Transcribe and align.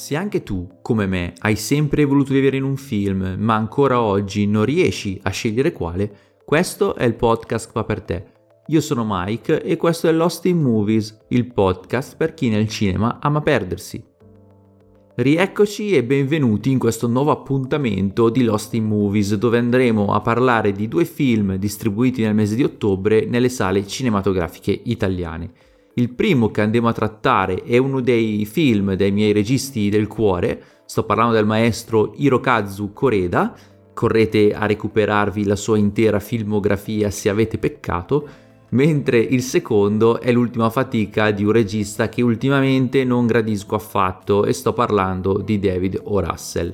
Se 0.00 0.16
anche 0.16 0.42
tu, 0.42 0.66
come 0.80 1.04
me, 1.04 1.34
hai 1.40 1.56
sempre 1.56 2.06
voluto 2.06 2.32
vivere 2.32 2.56
in 2.56 2.62
un 2.62 2.78
film, 2.78 3.36
ma 3.38 3.54
ancora 3.54 4.00
oggi 4.00 4.46
non 4.46 4.64
riesci 4.64 5.20
a 5.24 5.28
scegliere 5.28 5.72
quale, 5.72 6.38
questo 6.42 6.94
è 6.94 7.04
il 7.04 7.16
podcast 7.16 7.70
fa 7.70 7.84
per 7.84 8.00
te. 8.00 8.24
Io 8.68 8.80
sono 8.80 9.04
Mike 9.06 9.62
e 9.62 9.76
questo 9.76 10.08
è 10.08 10.12
Lost 10.12 10.46
in 10.46 10.56
Movies, 10.56 11.26
il 11.28 11.52
podcast 11.52 12.16
per 12.16 12.32
chi 12.32 12.48
nel 12.48 12.66
cinema 12.66 13.18
ama 13.20 13.42
perdersi. 13.42 14.02
Rieccoci 15.16 15.90
e 15.90 16.02
benvenuti 16.02 16.70
in 16.70 16.78
questo 16.78 17.06
nuovo 17.06 17.30
appuntamento 17.30 18.30
di 18.30 18.42
Lost 18.42 18.72
in 18.72 18.86
Movies 18.86 19.34
dove 19.34 19.58
andremo 19.58 20.14
a 20.14 20.22
parlare 20.22 20.72
di 20.72 20.88
due 20.88 21.04
film 21.04 21.56
distribuiti 21.56 22.22
nel 22.22 22.34
mese 22.34 22.54
di 22.54 22.64
ottobre 22.64 23.26
nelle 23.26 23.50
sale 23.50 23.86
cinematografiche 23.86 24.80
italiane. 24.82 25.52
Il 25.94 26.10
primo 26.14 26.50
che 26.50 26.60
andiamo 26.60 26.88
a 26.88 26.92
trattare 26.92 27.62
è 27.64 27.76
uno 27.76 28.00
dei 28.00 28.44
film 28.46 28.94
dei 28.94 29.10
miei 29.10 29.32
registi 29.32 29.88
del 29.88 30.06
cuore, 30.06 30.62
sto 30.84 31.04
parlando 31.04 31.34
del 31.34 31.46
maestro 31.46 32.12
Hirokazu 32.16 32.92
Koreda, 32.92 33.54
correte 33.92 34.54
a 34.54 34.66
recuperarvi 34.66 35.44
la 35.44 35.56
sua 35.56 35.78
intera 35.78 36.20
filmografia 36.20 37.10
se 37.10 37.28
avete 37.28 37.58
peccato, 37.58 38.28
mentre 38.70 39.18
il 39.18 39.42
secondo 39.42 40.20
è 40.20 40.30
l'ultima 40.30 40.70
fatica 40.70 41.32
di 41.32 41.44
un 41.44 41.50
regista 41.50 42.08
che 42.08 42.22
ultimamente 42.22 43.02
non 43.04 43.26
gradisco 43.26 43.74
affatto 43.74 44.44
e 44.44 44.52
sto 44.52 44.72
parlando 44.72 45.42
di 45.44 45.58
David 45.58 46.00
O. 46.04 46.20
Russell. 46.20 46.72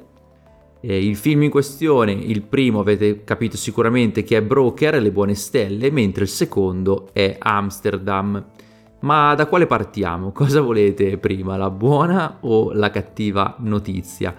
Il 0.82 1.16
film 1.16 1.42
in 1.42 1.50
questione, 1.50 2.12
il 2.12 2.42
primo 2.42 2.80
avete 2.80 3.24
capito 3.24 3.56
sicuramente 3.56 4.22
che 4.22 4.36
è 4.36 4.42
Broker, 4.42 5.00
Le 5.00 5.10
buone 5.10 5.34
stelle, 5.34 5.90
mentre 5.90 6.24
il 6.24 6.28
secondo 6.28 7.08
è 7.12 7.34
Amsterdam. 7.38 8.44
Ma 9.00 9.34
da 9.34 9.46
quale 9.46 9.66
partiamo? 9.66 10.32
Cosa 10.32 10.60
volete 10.60 11.18
prima, 11.18 11.56
la 11.56 11.70
buona 11.70 12.38
o 12.40 12.72
la 12.72 12.90
cattiva 12.90 13.56
notizia? 13.58 14.34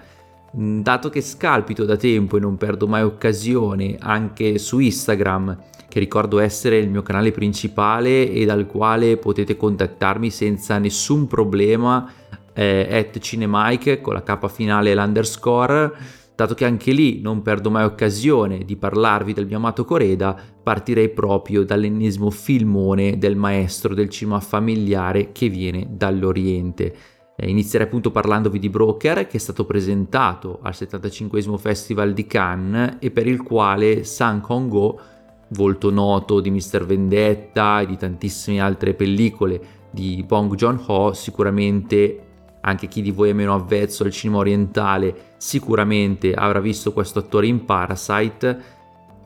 Mm, 0.56 0.80
dato 0.80 1.10
che 1.10 1.20
scalpito 1.20 1.84
da 1.84 1.96
tempo 1.96 2.36
e 2.36 2.40
non 2.40 2.56
perdo 2.56 2.86
mai 2.86 3.02
occasione 3.02 3.96
anche 4.00 4.58
su 4.58 4.78
Instagram, 4.78 5.56
che 5.88 5.98
ricordo 5.98 6.38
essere 6.38 6.78
il 6.78 6.88
mio 6.90 7.02
canale 7.02 7.30
principale 7.30 8.30
e 8.30 8.44
dal 8.44 8.66
quale 8.66 9.16
potete 9.16 9.56
contattarmi 9.56 10.30
senza 10.30 10.78
nessun 10.78 11.26
problema, 11.26 12.10
eh, 12.52 12.88
at 12.90 13.18
Cinemike 13.18 14.00
con 14.00 14.14
la 14.14 14.22
K 14.22 14.48
finale 14.48 14.90
e 14.90 14.94
l'underscore, 14.94 15.92
dato 16.38 16.54
che 16.54 16.64
anche 16.64 16.92
lì 16.92 17.20
non 17.20 17.42
perdo 17.42 17.68
mai 17.68 17.82
occasione 17.82 18.58
di 18.58 18.76
parlarvi 18.76 19.32
del 19.32 19.44
mio 19.44 19.56
amato 19.56 19.84
Coreda, 19.84 20.40
partirei 20.62 21.08
proprio 21.08 21.64
dall'ennesimo 21.64 22.30
filmone 22.30 23.18
del 23.18 23.34
maestro 23.34 23.92
del 23.92 24.08
cinema 24.08 24.38
familiare 24.38 25.32
che 25.32 25.48
viene 25.48 25.88
dall'Oriente. 25.90 26.94
Eh, 27.34 27.50
inizierei 27.50 27.88
appunto 27.88 28.12
parlandovi 28.12 28.60
di 28.60 28.68
Broker 28.68 29.26
che 29.26 29.36
è 29.36 29.40
stato 29.40 29.64
presentato 29.64 30.60
al 30.62 30.76
75 30.76 31.42
Festival 31.58 32.12
di 32.12 32.24
Cannes 32.28 32.98
e 33.00 33.10
per 33.10 33.26
il 33.26 33.42
quale 33.42 34.04
Sang 34.04 34.40
Kong-ho, 34.40 35.00
volto 35.48 35.90
noto 35.90 36.38
di 36.38 36.52
Mr. 36.52 36.86
Vendetta 36.86 37.80
e 37.80 37.86
di 37.86 37.96
tantissime 37.96 38.60
altre 38.60 38.94
pellicole 38.94 39.60
di 39.90 40.22
Bong 40.24 40.54
Joon-ho, 40.54 41.12
sicuramente 41.14 42.27
anche 42.68 42.86
chi 42.86 43.02
di 43.02 43.10
voi 43.10 43.30
è 43.30 43.32
meno 43.32 43.54
avvezzo 43.54 44.04
al 44.04 44.12
cinema 44.12 44.38
orientale 44.38 45.34
sicuramente 45.38 46.32
avrà 46.34 46.60
visto 46.60 46.92
questo 46.92 47.20
attore 47.20 47.46
in 47.46 47.64
Parasite 47.64 48.76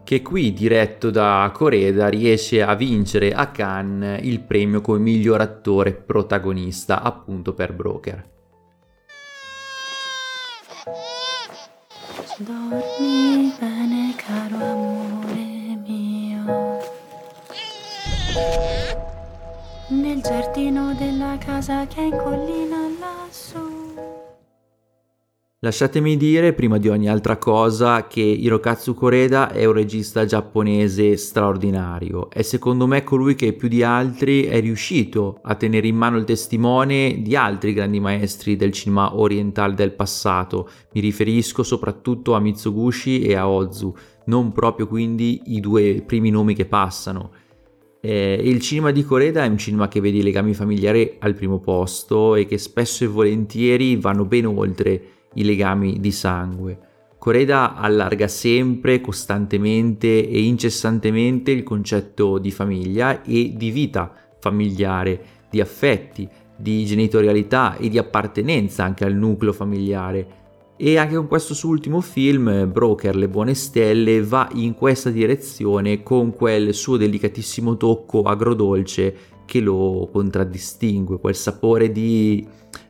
che 0.04 0.22
qui 0.22 0.52
diretto 0.52 1.10
da 1.10 1.48
Coreda 1.52 2.08
riesce 2.08 2.62
a 2.62 2.74
vincere 2.74 3.32
a 3.32 3.48
Cannes 3.48 4.20
il 4.24 4.40
premio 4.40 4.80
come 4.80 4.98
miglior 4.98 5.40
attore 5.40 5.92
protagonista 5.92 7.02
appunto 7.02 7.54
per 7.54 7.72
Broker. 7.72 8.30
Dormi 12.38 13.52
bene 13.58 14.14
caro 14.16 14.56
amore 14.56 15.78
mio 15.86 16.80
nel 19.88 20.20
giardino 20.20 20.94
della 20.94 21.36
casa 21.38 21.86
che 21.86 22.00
è 22.00 22.04
in 22.04 22.16
collina. 22.16 22.81
Lasciatemi 25.64 26.16
dire 26.16 26.54
prima 26.54 26.76
di 26.76 26.88
ogni 26.88 27.08
altra 27.08 27.36
cosa 27.36 28.08
che 28.08 28.20
Hirokazu 28.20 28.94
Koreda 28.94 29.52
è 29.52 29.64
un 29.64 29.74
regista 29.74 30.24
giapponese 30.24 31.16
straordinario. 31.16 32.28
È 32.30 32.42
secondo 32.42 32.88
me 32.88 33.04
colui 33.04 33.36
che 33.36 33.52
più 33.52 33.68
di 33.68 33.84
altri 33.84 34.42
è 34.42 34.60
riuscito 34.60 35.38
a 35.40 35.54
tenere 35.54 35.86
in 35.86 35.94
mano 35.94 36.16
il 36.16 36.24
testimone 36.24 37.22
di 37.22 37.36
altri 37.36 37.74
grandi 37.74 38.00
maestri 38.00 38.56
del 38.56 38.72
cinema 38.72 39.16
orientale 39.16 39.74
del 39.74 39.92
passato. 39.92 40.68
Mi 40.94 41.00
riferisco 41.00 41.62
soprattutto 41.62 42.32
a 42.32 42.40
Mitsugushi 42.40 43.22
e 43.22 43.36
a 43.36 43.48
Ozu, 43.48 43.94
non 44.24 44.50
proprio 44.50 44.88
quindi 44.88 45.42
i 45.44 45.60
due 45.60 46.02
primi 46.04 46.30
nomi 46.30 46.56
che 46.56 46.66
passano. 46.66 47.30
Eh, 48.00 48.40
il 48.42 48.58
cinema 48.58 48.90
di 48.90 49.04
Coreda 49.04 49.44
è 49.44 49.48
un 49.48 49.58
cinema 49.58 49.86
che 49.86 50.00
vede 50.00 50.18
i 50.18 50.22
legami 50.24 50.54
familiari 50.54 51.18
al 51.20 51.34
primo 51.34 51.60
posto 51.60 52.34
e 52.34 52.46
che 52.46 52.58
spesso 52.58 53.04
e 53.04 53.06
volentieri 53.06 53.94
vanno 53.94 54.24
ben 54.24 54.46
oltre 54.46 55.20
i 55.34 55.44
legami 55.44 56.00
di 56.00 56.10
sangue. 56.10 56.78
Coreda 57.18 57.74
allarga 57.76 58.26
sempre, 58.26 59.00
costantemente 59.00 60.28
e 60.28 60.42
incessantemente 60.42 61.50
il 61.50 61.62
concetto 61.62 62.38
di 62.38 62.50
famiglia 62.50 63.22
e 63.22 63.52
di 63.56 63.70
vita 63.70 64.12
familiare, 64.40 65.24
di 65.48 65.60
affetti, 65.60 66.28
di 66.56 66.84
genitorialità 66.84 67.76
e 67.76 67.88
di 67.88 67.98
appartenenza 67.98 68.84
anche 68.84 69.04
al 69.04 69.14
nucleo 69.14 69.52
familiare 69.52 70.40
e 70.76 70.98
anche 70.98 71.14
con 71.14 71.28
questo 71.28 71.54
suo 71.54 71.68
ultimo 71.68 72.00
film, 72.00 72.68
Broker, 72.72 73.14
Le 73.14 73.28
buone 73.28 73.54
stelle, 73.54 74.20
va 74.20 74.48
in 74.54 74.74
questa 74.74 75.10
direzione 75.10 76.02
con 76.02 76.32
quel 76.32 76.74
suo 76.74 76.96
delicatissimo 76.96 77.76
tocco 77.76 78.22
agrodolce 78.22 79.14
che 79.44 79.60
lo 79.60 80.08
contraddistingue, 80.10 81.20
quel 81.20 81.36
sapore 81.36 81.92
di 81.92 82.44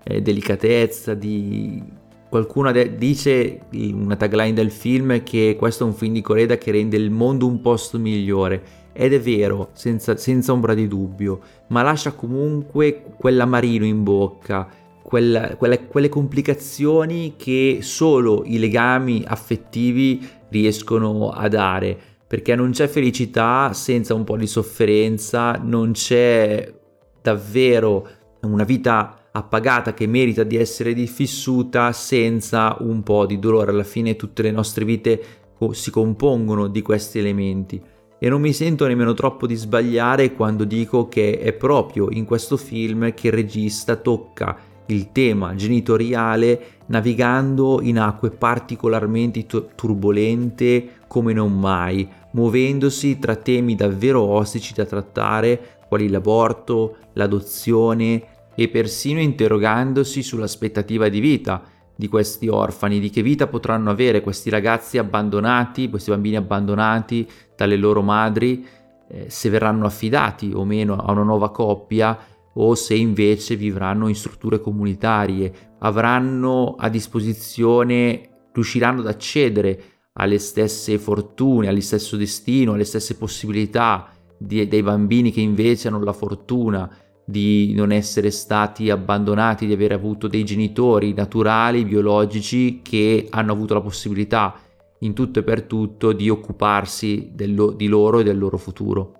eh, 0.04 0.22
delicatezza, 0.22 1.12
di... 1.12 2.00
Qualcuno 2.32 2.72
dice 2.72 3.60
in 3.72 4.04
una 4.04 4.16
tagline 4.16 4.54
del 4.54 4.70
film 4.70 5.22
che 5.22 5.54
questo 5.58 5.84
è 5.84 5.86
un 5.86 5.92
film 5.92 6.14
di 6.14 6.22
Coreda 6.22 6.56
che 6.56 6.70
rende 6.70 6.96
il 6.96 7.10
mondo 7.10 7.46
un 7.46 7.60
posto 7.60 7.98
migliore. 7.98 8.62
Ed 8.94 9.12
è 9.12 9.20
vero, 9.20 9.68
senza, 9.74 10.16
senza 10.16 10.50
ombra 10.52 10.72
di 10.72 10.88
dubbio, 10.88 11.40
ma 11.66 11.82
lascia 11.82 12.12
comunque 12.12 13.04
quell'amarino 13.18 13.84
in 13.84 14.02
bocca, 14.02 14.66
quella, 15.02 15.56
quelle, 15.56 15.86
quelle 15.86 16.08
complicazioni 16.08 17.34
che 17.36 17.80
solo 17.82 18.44
i 18.46 18.58
legami 18.58 19.22
affettivi 19.26 20.26
riescono 20.48 21.28
a 21.32 21.48
dare, 21.48 21.94
perché 22.26 22.54
non 22.54 22.70
c'è 22.70 22.88
felicità 22.88 23.74
senza 23.74 24.14
un 24.14 24.24
po' 24.24 24.38
di 24.38 24.46
sofferenza, 24.46 25.60
non 25.62 25.92
c'è 25.92 26.72
davvero 27.20 28.08
una 28.40 28.64
vita 28.64 29.18
appagata 29.32 29.94
che 29.94 30.06
merita 30.06 30.42
di 30.42 30.56
essere 30.56 30.94
diffissuta 30.94 31.92
senza 31.92 32.76
un 32.80 33.02
po' 33.02 33.26
di 33.26 33.38
dolore. 33.38 33.70
Alla 33.70 33.84
fine 33.84 34.16
tutte 34.16 34.42
le 34.42 34.50
nostre 34.50 34.84
vite 34.84 35.24
si 35.72 35.90
compongono 35.90 36.66
di 36.66 36.82
questi 36.82 37.18
elementi 37.18 37.80
e 38.18 38.28
non 38.28 38.40
mi 38.40 38.52
sento 38.52 38.86
nemmeno 38.86 39.14
troppo 39.14 39.46
di 39.46 39.54
sbagliare 39.54 40.32
quando 40.32 40.64
dico 40.64 41.08
che 41.08 41.38
è 41.38 41.52
proprio 41.52 42.08
in 42.10 42.24
questo 42.24 42.56
film 42.56 43.14
che 43.14 43.28
il 43.28 43.32
regista 43.32 43.96
tocca 43.96 44.56
il 44.86 45.10
tema 45.12 45.54
genitoriale 45.54 46.78
navigando 46.86 47.80
in 47.82 47.98
acque 47.98 48.30
particolarmente 48.30 49.44
turbolente 49.74 51.00
come 51.06 51.32
non 51.32 51.58
mai, 51.58 52.08
muovendosi 52.32 53.18
tra 53.18 53.36
temi 53.36 53.74
davvero 53.74 54.22
ostici 54.22 54.72
da 54.74 54.84
trattare 54.84 55.78
quali 55.88 56.08
l'aborto, 56.08 56.96
l'adozione 57.14 58.22
e 58.54 58.68
persino 58.68 59.20
interrogandosi 59.20 60.22
sull'aspettativa 60.22 61.08
di 61.08 61.20
vita 61.20 61.62
di 61.94 62.08
questi 62.08 62.48
orfani, 62.48 62.98
di 62.98 63.10
che 63.10 63.22
vita 63.22 63.46
potranno 63.46 63.90
avere 63.90 64.22
questi 64.22 64.50
ragazzi 64.50 64.98
abbandonati, 64.98 65.88
questi 65.88 66.10
bambini 66.10 66.36
abbandonati 66.36 67.28
dalle 67.56 67.76
loro 67.76 68.02
madri, 68.02 68.66
eh, 69.08 69.26
se 69.28 69.50
verranno 69.50 69.86
affidati 69.86 70.50
o 70.54 70.64
meno 70.64 70.96
a 70.96 71.12
una 71.12 71.22
nuova 71.22 71.50
coppia 71.50 72.18
o 72.54 72.74
se 72.74 72.94
invece 72.94 73.56
vivranno 73.56 74.08
in 74.08 74.14
strutture 74.14 74.60
comunitarie, 74.60 75.52
avranno 75.78 76.74
a 76.78 76.88
disposizione, 76.88 78.48
riusciranno 78.52 79.00
ad 79.00 79.06
accedere 79.06 79.82
alle 80.14 80.38
stesse 80.38 80.98
fortune, 80.98 81.68
allo 81.68 81.80
stesso 81.80 82.16
destino, 82.16 82.74
alle 82.74 82.84
stesse 82.84 83.16
possibilità 83.16 84.10
di, 84.36 84.66
dei 84.68 84.82
bambini 84.82 85.30
che 85.30 85.40
invece 85.40 85.88
hanno 85.88 86.02
la 86.02 86.12
fortuna 86.12 86.90
di 87.24 87.72
non 87.74 87.92
essere 87.92 88.30
stati 88.30 88.90
abbandonati, 88.90 89.66
di 89.66 89.72
aver 89.72 89.92
avuto 89.92 90.28
dei 90.28 90.44
genitori 90.44 91.12
naturali, 91.14 91.84
biologici, 91.84 92.80
che 92.82 93.26
hanno 93.30 93.52
avuto 93.52 93.74
la 93.74 93.80
possibilità 93.80 94.54
in 95.00 95.14
tutto 95.14 95.40
e 95.40 95.42
per 95.42 95.62
tutto 95.62 96.12
di 96.12 96.28
occuparsi 96.28 97.30
del, 97.32 97.74
di 97.76 97.86
loro 97.86 98.20
e 98.20 98.24
del 98.24 98.38
loro 98.38 98.56
futuro. 98.56 99.16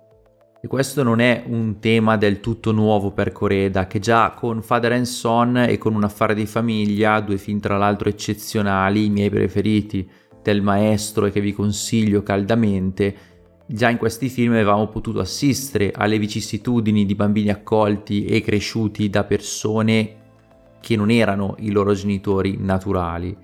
E 0.61 0.67
questo 0.67 1.03
non 1.03 1.19
è 1.19 1.43
un 1.47 1.79
tema 1.79 2.15
del 2.15 2.39
tutto 2.39 2.71
nuovo 2.71 3.11
per 3.11 3.33
Coreda, 3.33 3.85
che 3.85 3.99
già 3.99 4.31
con 4.31 4.61
Father 4.61 4.93
and 4.93 5.03
Son 5.03 5.57
e 5.57 5.77
con 5.77 5.93
Un 5.93 6.05
affare 6.05 6.33
di 6.33 6.45
famiglia, 6.45 7.19
due 7.19 7.37
film 7.37 7.59
tra 7.59 7.77
l'altro 7.77 8.07
eccezionali, 8.07 9.05
i 9.05 9.09
miei 9.09 9.29
preferiti 9.29 10.09
del 10.41 10.61
maestro 10.61 11.25
e 11.25 11.31
che 11.31 11.41
vi 11.41 11.51
consiglio 11.51 12.23
caldamente, 12.23 13.15
già 13.65 13.89
in 13.89 13.97
questi 13.97 14.29
film 14.29 14.53
avevamo 14.53 14.87
potuto 14.87 15.19
assistere 15.19 15.91
alle 15.95 16.19
vicissitudini 16.19 17.05
di 17.05 17.15
bambini 17.15 17.49
accolti 17.49 18.25
e 18.25 18.41
cresciuti 18.41 19.09
da 19.09 19.23
persone 19.23 20.15
che 20.79 20.95
non 20.95 21.09
erano 21.09 21.55
i 21.59 21.71
loro 21.71 21.93
genitori 21.93 22.57
naturali. 22.59 23.35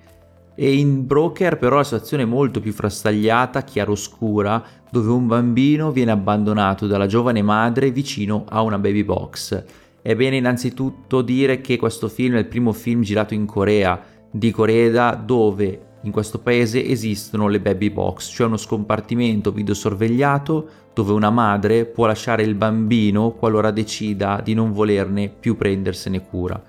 E 0.55 0.77
in 0.77 1.07
Broker 1.07 1.57
però 1.57 1.77
la 1.77 1.85
situazione 1.85 2.23
è 2.23 2.25
molto 2.25 2.59
più 2.59 2.73
frastagliata, 2.73 3.63
chiaroscura, 3.63 4.61
dove 4.91 5.09
un 5.09 5.25
bambino 5.25 5.91
viene 5.91 6.11
abbandonato 6.11 6.85
dalla 6.85 7.07
giovane 7.07 7.41
madre 7.41 7.91
vicino 7.91 8.43
a 8.49 8.61
una 8.61 8.77
baby 8.77 9.05
box. 9.05 9.63
È 10.01 10.15
bene 10.15 10.35
innanzitutto 10.35 11.21
dire 11.21 11.61
che 11.61 11.77
questo 11.77 12.09
film 12.09 12.35
è 12.35 12.39
il 12.39 12.47
primo 12.47 12.73
film 12.73 13.01
girato 13.01 13.33
in 13.33 13.45
Corea, 13.45 14.01
di 14.29 14.51
Corea 14.51 15.15
dove 15.15 15.87
in 16.03 16.11
questo 16.11 16.39
paese 16.39 16.85
esistono 16.85 17.47
le 17.47 17.59
baby 17.59 17.89
box, 17.89 18.31
cioè 18.31 18.47
uno 18.47 18.57
scompartimento 18.57 19.51
videosorvegliato 19.51 20.69
dove 20.93 21.11
una 21.11 21.29
madre 21.29 21.85
può 21.85 22.05
lasciare 22.05 22.43
il 22.43 22.55
bambino 22.55 23.31
qualora 23.31 23.71
decida 23.71 24.41
di 24.43 24.53
non 24.53 24.71
volerne 24.71 25.29
più 25.29 25.57
prendersene 25.57 26.21
cura. 26.21 26.61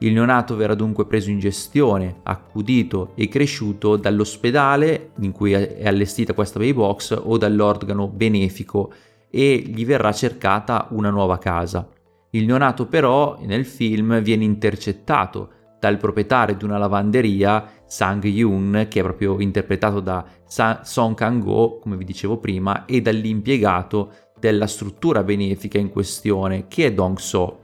Il 0.00 0.12
neonato 0.12 0.54
verrà 0.54 0.74
dunque 0.74 1.06
preso 1.06 1.30
in 1.30 1.40
gestione, 1.40 2.20
accudito 2.22 3.12
e 3.14 3.28
cresciuto 3.28 3.96
dall'ospedale 3.96 5.10
in 5.20 5.32
cui 5.32 5.52
è 5.52 5.86
allestita 5.86 6.34
questa 6.34 6.58
baby 6.58 6.74
box 6.74 7.20
o 7.20 7.36
dall'organo 7.36 8.06
benefico 8.06 8.92
e 9.28 9.56
gli 9.66 9.84
verrà 9.84 10.12
cercata 10.12 10.86
una 10.90 11.10
nuova 11.10 11.38
casa. 11.38 11.88
Il 12.30 12.46
neonato 12.46 12.86
però 12.86 13.38
nel 13.42 13.64
film 13.64 14.20
viene 14.20 14.44
intercettato 14.44 15.50
dal 15.80 15.96
proprietario 15.96 16.56
di 16.56 16.64
una 16.64 16.78
lavanderia, 16.78 17.77
Sang 17.88 18.22
Yoon, 18.22 18.86
che 18.88 19.00
è 19.00 19.02
proprio 19.02 19.40
interpretato 19.40 19.98
da 19.98 20.24
Song 20.46 21.14
Kang-go, 21.14 21.80
come 21.80 21.96
vi 21.96 22.04
dicevo 22.04 22.38
prima, 22.38 22.84
e 22.84 23.00
dall'impiegato 23.00 24.12
della 24.38 24.68
struttura 24.68 25.24
benefica 25.24 25.78
in 25.78 25.90
questione, 25.90 26.66
che 26.68 26.86
è 26.86 26.92
Dong 26.92 27.18
So 27.18 27.62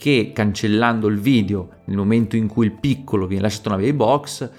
che 0.00 0.32
cancellando 0.34 1.08
il 1.08 1.18
video 1.18 1.68
nel 1.84 1.98
momento 1.98 2.34
in 2.34 2.48
cui 2.48 2.64
il 2.64 2.72
piccolo 2.72 3.26
viene 3.26 3.42
lasciato 3.42 3.68
nella 3.68 3.82
baby 3.82 3.94
box 3.94 4.50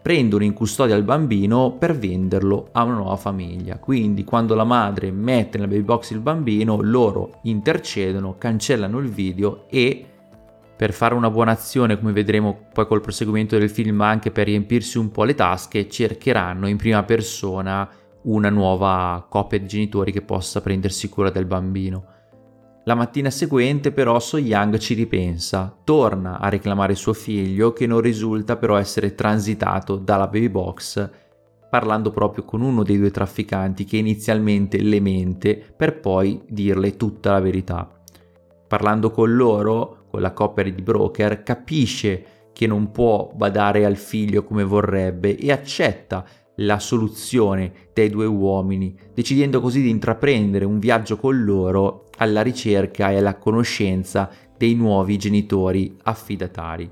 prendono 0.00 0.44
in 0.44 0.52
custodia 0.52 0.94
il 0.94 1.02
bambino 1.02 1.72
per 1.72 1.98
venderlo 1.98 2.68
a 2.70 2.84
una 2.84 2.94
nuova 2.94 3.16
famiglia. 3.16 3.78
Quindi 3.78 4.22
quando 4.22 4.54
la 4.54 4.62
madre 4.62 5.10
mette 5.10 5.58
nella 5.58 5.68
baby 5.68 5.82
box 5.82 6.10
il 6.10 6.20
bambino, 6.20 6.80
loro 6.80 7.40
intercedono, 7.42 8.36
cancellano 8.38 8.98
il 8.98 9.08
video 9.08 9.64
e 9.68 10.04
per 10.76 10.92
fare 10.92 11.14
una 11.14 11.30
buona 11.30 11.52
azione, 11.52 11.98
come 11.98 12.12
vedremo 12.12 12.68
poi 12.72 12.86
col 12.86 13.00
proseguimento 13.00 13.56
del 13.58 13.70
film, 13.70 14.00
anche 14.00 14.30
per 14.30 14.46
riempirsi 14.46 14.98
un 14.98 15.10
po' 15.10 15.24
le 15.24 15.34
tasche, 15.34 15.88
cercheranno 15.88 16.66
in 16.66 16.76
prima 16.76 17.02
persona 17.04 17.88
una 18.22 18.50
nuova 18.50 19.26
coppia 19.28 19.58
di 19.58 19.66
genitori 19.66 20.10
che 20.10 20.22
possa 20.22 20.60
prendersi 20.60 21.08
cura 21.08 21.30
del 21.30 21.46
bambino. 21.46 22.06
La 22.86 22.94
mattina 22.94 23.30
seguente 23.30 23.92
però 23.92 24.18
So 24.18 24.36
Young 24.36 24.76
ci 24.76 24.92
ripensa, 24.92 25.74
torna 25.84 26.38
a 26.38 26.48
reclamare 26.48 26.94
suo 26.94 27.14
figlio 27.14 27.72
che 27.72 27.86
non 27.86 28.00
risulta 28.00 28.56
però 28.56 28.76
essere 28.76 29.14
transitato 29.14 29.96
dalla 29.96 30.26
baby 30.26 30.50
box, 30.50 31.10
parlando 31.70 32.10
proprio 32.10 32.44
con 32.44 32.60
uno 32.60 32.82
dei 32.82 32.98
due 32.98 33.10
trafficanti 33.10 33.84
che 33.84 33.96
inizialmente 33.96 34.80
le 34.82 35.00
mente 35.00 35.56
per 35.76 35.98
poi 35.98 36.42
dirle 36.46 36.96
tutta 36.96 37.32
la 37.32 37.40
verità. 37.40 37.88
Parlando 38.68 39.10
con 39.10 39.34
loro, 39.34 40.03
con 40.14 40.22
la 40.22 40.32
coppia 40.32 40.62
di 40.62 40.80
broker, 40.80 41.42
capisce 41.42 42.24
che 42.52 42.68
non 42.68 42.92
può 42.92 43.32
badare 43.34 43.84
al 43.84 43.96
figlio 43.96 44.44
come 44.44 44.62
vorrebbe 44.62 45.36
e 45.36 45.50
accetta 45.50 46.24
la 46.58 46.78
soluzione 46.78 47.72
dei 47.92 48.10
due 48.10 48.26
uomini, 48.26 48.96
decidendo 49.12 49.60
così 49.60 49.82
di 49.82 49.90
intraprendere 49.90 50.64
un 50.64 50.78
viaggio 50.78 51.16
con 51.16 51.42
loro 51.42 52.04
alla 52.18 52.42
ricerca 52.42 53.10
e 53.10 53.16
alla 53.16 53.38
conoscenza 53.38 54.30
dei 54.56 54.76
nuovi 54.76 55.16
genitori 55.18 55.96
affidatari. 56.04 56.88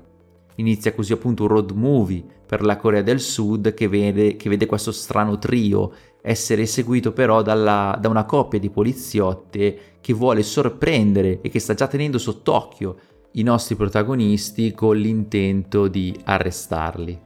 Inizia 0.55 0.93
così 0.93 1.13
appunto 1.13 1.43
un 1.43 1.47
road 1.47 1.71
movie 1.71 2.25
per 2.45 2.61
la 2.61 2.75
Corea 2.75 3.01
del 3.01 3.21
Sud 3.21 3.73
che 3.73 3.87
vede, 3.87 4.35
che 4.35 4.49
vede 4.49 4.65
questo 4.65 4.91
strano 4.91 5.39
trio 5.39 5.93
essere 6.21 6.65
seguito 6.65 7.13
però 7.13 7.41
dalla, 7.41 7.97
da 7.99 8.09
una 8.09 8.25
coppia 8.25 8.59
di 8.59 8.69
poliziotte 8.69 9.77
che 9.99 10.13
vuole 10.13 10.43
sorprendere 10.43 11.39
e 11.41 11.49
che 11.49 11.59
sta 11.59 11.73
già 11.73 11.87
tenendo 11.87 12.17
sott'occhio 12.17 12.97
i 13.33 13.43
nostri 13.43 13.75
protagonisti 13.75 14.73
con 14.73 14.95
l'intento 14.95 15.87
di 15.87 16.15
arrestarli. 16.23 17.19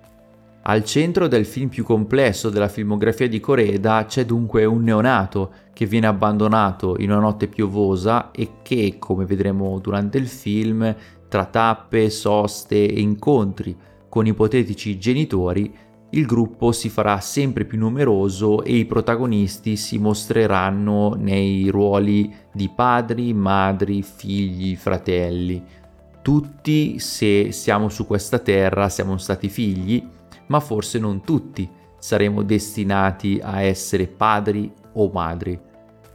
Al 0.69 0.83
centro 0.83 1.27
del 1.27 1.45
film 1.45 1.69
più 1.69 1.83
complesso 1.83 2.49
della 2.49 2.67
filmografia 2.67 3.27
di 3.27 3.39
Coreda 3.39 4.05
c'è 4.05 4.25
dunque 4.25 4.65
un 4.65 4.83
neonato 4.83 5.51
che 5.73 5.85
viene 5.85 6.07
abbandonato 6.07 6.95
in 6.99 7.11
una 7.11 7.21
notte 7.21 7.47
piovosa 7.47 8.31
e 8.31 8.55
che, 8.63 8.95
come 8.99 9.25
vedremo 9.25 9.79
durante 9.79 10.17
il 10.17 10.27
film, 10.27 10.93
tra 11.29 11.45
tappe, 11.45 12.09
soste 12.09 12.85
e 12.85 12.99
incontri 12.99 13.75
con 14.09 14.25
ipotetici 14.25 14.97
genitori, 14.97 15.73
il 16.11 16.25
gruppo 16.25 16.71
si 16.71 16.87
farà 16.89 17.19
sempre 17.19 17.65
più 17.65 17.77
numeroso 17.77 18.63
e 18.63 18.75
i 18.75 18.85
protagonisti 18.85 19.75
si 19.75 19.97
mostreranno 19.97 21.15
nei 21.17 21.67
ruoli 21.67 22.33
di 22.53 22.69
padri, 22.73 23.33
madri, 23.33 24.01
figli, 24.01 24.75
fratelli. 24.75 25.61
Tutti, 26.27 26.99
se 26.99 27.53
siamo 27.53 27.87
su 27.87 28.05
questa 28.05 28.39
terra, 28.39 28.89
siamo 28.89 29.15
stati 29.15 29.47
figli 29.47 30.05
ma 30.47 30.59
forse 30.59 30.99
non 30.99 31.21
tutti 31.21 31.69
saremo 31.97 32.43
destinati 32.43 33.39
a 33.41 33.61
essere 33.61 34.07
padri 34.07 34.69
o 34.95 35.09
madri. 35.09 35.57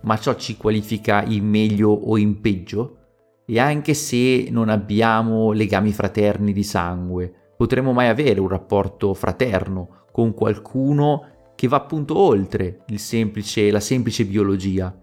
Ma 0.03 0.19
ciò 0.19 0.35
ci 0.35 0.59
qualifica 0.59 1.23
in 1.23 1.49
meglio 1.49 1.89
o 1.89 2.19
in 2.19 2.43
peggio? 2.43 2.99
E 3.47 3.59
anche 3.59 3.95
se 3.95 4.49
non 4.51 4.69
abbiamo 4.69 5.53
legami 5.53 5.93
fraterni 5.93 6.53
di 6.53 6.63
sangue, 6.63 7.33
potremo 7.57 7.95
mai 7.95 8.09
avere 8.09 8.39
un 8.39 8.49
rapporto 8.49 9.15
fraterno 9.15 10.05
con 10.13 10.35
qualcuno 10.35 11.55
che 11.55 11.69
va 11.69 11.79
appunto 11.79 12.19
oltre 12.19 12.85
semplice, 12.97 13.71
la 13.71 13.81
semplice 13.81 14.27
biologia. 14.27 14.95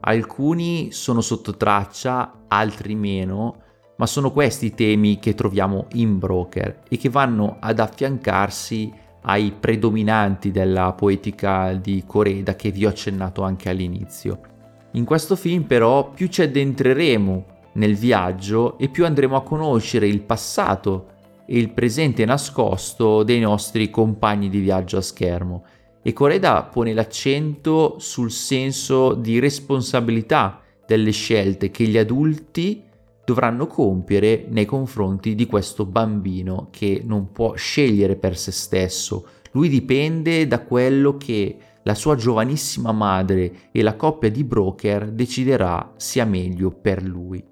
Alcuni 0.00 0.92
sono 0.92 1.20
sotto 1.20 1.58
traccia, 1.58 2.44
altri 2.48 2.94
meno, 2.94 3.64
ma 3.96 4.06
sono 4.06 4.30
questi 4.30 4.66
i 4.66 4.74
temi 4.74 5.18
che 5.18 5.34
troviamo 5.34 5.86
in 5.94 6.18
Broker 6.18 6.82
e 6.88 6.96
che 6.96 7.08
vanno 7.08 7.56
ad 7.60 7.78
affiancarsi 7.78 8.92
ai 9.22 9.52
predominanti 9.58 10.50
della 10.50 10.92
poetica 10.92 11.72
di 11.72 12.04
Coreda 12.06 12.54
che 12.54 12.70
vi 12.70 12.86
ho 12.86 12.88
accennato 12.88 13.42
anche 13.42 13.68
all'inizio. 13.68 14.40
In 14.92 15.04
questo 15.04 15.36
film 15.36 15.64
però 15.64 16.10
più 16.10 16.28
ci 16.28 16.42
addentreremo 16.42 17.44
nel 17.72 17.96
viaggio 17.96 18.78
e 18.78 18.88
più 18.88 19.04
andremo 19.04 19.36
a 19.36 19.42
conoscere 19.42 20.06
il 20.06 20.22
passato 20.22 21.14
e 21.46 21.58
il 21.58 21.70
presente 21.70 22.24
nascosto 22.24 23.22
dei 23.22 23.40
nostri 23.40 23.90
compagni 23.90 24.48
di 24.48 24.60
viaggio 24.60 24.96
a 24.98 25.02
schermo. 25.02 25.64
E 26.02 26.12
Coreda 26.12 26.62
pone 26.62 26.94
l'accento 26.94 27.96
sul 27.98 28.30
senso 28.30 29.14
di 29.14 29.38
responsabilità 29.38 30.60
delle 30.86 31.10
scelte 31.10 31.70
che 31.70 31.84
gli 31.84 31.98
adulti 31.98 32.84
dovranno 33.26 33.66
compiere 33.66 34.46
nei 34.48 34.64
confronti 34.64 35.34
di 35.34 35.46
questo 35.46 35.84
bambino 35.84 36.68
che 36.70 37.02
non 37.04 37.32
può 37.32 37.54
scegliere 37.54 38.14
per 38.14 38.38
se 38.38 38.52
stesso. 38.52 39.26
Lui 39.50 39.68
dipende 39.68 40.46
da 40.46 40.60
quello 40.60 41.16
che 41.16 41.56
la 41.82 41.96
sua 41.96 42.14
giovanissima 42.14 42.92
madre 42.92 43.70
e 43.72 43.82
la 43.82 43.96
coppia 43.96 44.30
di 44.30 44.44
broker 44.44 45.10
deciderà 45.10 45.94
sia 45.96 46.24
meglio 46.24 46.70
per 46.70 47.02
lui. 47.02 47.44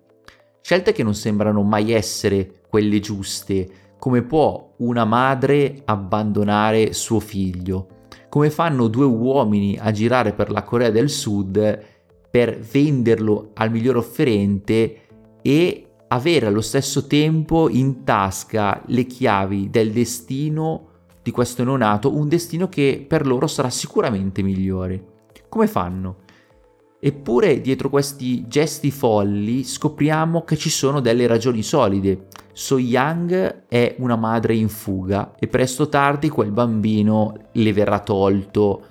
Scelte 0.60 0.92
che 0.92 1.02
non 1.02 1.14
sembrano 1.14 1.62
mai 1.62 1.90
essere 1.90 2.62
quelle 2.68 3.00
giuste. 3.00 3.68
Come 3.98 4.22
può 4.22 4.74
una 4.78 5.04
madre 5.04 5.82
abbandonare 5.86 6.92
suo 6.92 7.18
figlio? 7.18 7.88
Come 8.28 8.50
fanno 8.50 8.86
due 8.86 9.06
uomini 9.06 9.76
a 9.76 9.90
girare 9.90 10.34
per 10.34 10.52
la 10.52 10.62
Corea 10.62 10.90
del 10.90 11.10
Sud 11.10 11.82
per 12.30 12.58
venderlo 12.58 13.50
al 13.54 13.70
miglior 13.70 13.96
offerente 13.96 15.03
e 15.46 15.88
avere 16.08 16.46
allo 16.46 16.62
stesso 16.62 17.06
tempo 17.06 17.68
in 17.68 18.02
tasca 18.02 18.82
le 18.86 19.04
chiavi 19.04 19.68
del 19.68 19.92
destino 19.92 20.88
di 21.22 21.30
questo 21.30 21.62
neonato, 21.64 22.16
un 22.16 22.28
destino 22.28 22.70
che 22.70 23.04
per 23.06 23.26
loro 23.26 23.46
sarà 23.46 23.68
sicuramente 23.68 24.40
migliore. 24.40 25.28
Come 25.50 25.66
fanno? 25.66 26.22
Eppure 26.98 27.60
dietro 27.60 27.90
questi 27.90 28.48
gesti 28.48 28.90
folli 28.90 29.64
scopriamo 29.64 30.44
che 30.44 30.56
ci 30.56 30.70
sono 30.70 31.00
delle 31.00 31.26
ragioni 31.26 31.62
solide. 31.62 32.28
So 32.54 32.78
Yang 32.78 33.66
è 33.68 33.96
una 33.98 34.16
madre 34.16 34.54
in 34.54 34.70
fuga 34.70 35.34
e 35.38 35.46
presto 35.46 35.82
o 35.82 35.88
tardi 35.90 36.30
quel 36.30 36.52
bambino 36.52 37.34
le 37.52 37.72
verrà 37.74 37.98
tolto 38.00 38.82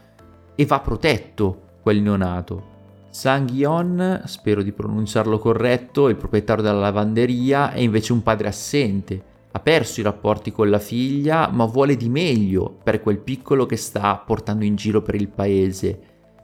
e 0.54 0.66
va 0.68 0.80
protetto 0.82 1.62
quel 1.82 2.00
neonato. 2.00 2.73
Sang-yeon, 3.14 4.24
spero 4.26 4.64
di 4.64 4.72
pronunciarlo 4.72 5.38
corretto, 5.38 6.10
il 6.10 6.16
proprietario 6.16 6.64
della 6.64 6.80
lavanderia, 6.80 7.72
è 7.72 7.78
invece 7.78 8.12
un 8.12 8.24
padre 8.24 8.48
assente. 8.48 9.24
Ha 9.52 9.60
perso 9.60 10.00
i 10.00 10.04
rapporti 10.04 10.52
con 10.52 10.68
la 10.72 10.80
figlia, 10.80 11.48
ma 11.52 11.66
vuole 11.66 11.96
di 11.96 12.10
meglio 12.10 12.76
per 12.84 13.04
quel 13.04 13.20
piccolo 13.20 13.68
che 13.68 13.76
sta 13.76 14.18
portando 14.18 14.66
in 14.66 14.76
giro 14.76 15.04
per 15.04 15.14
il 15.14 15.28
paese. 15.28 16.00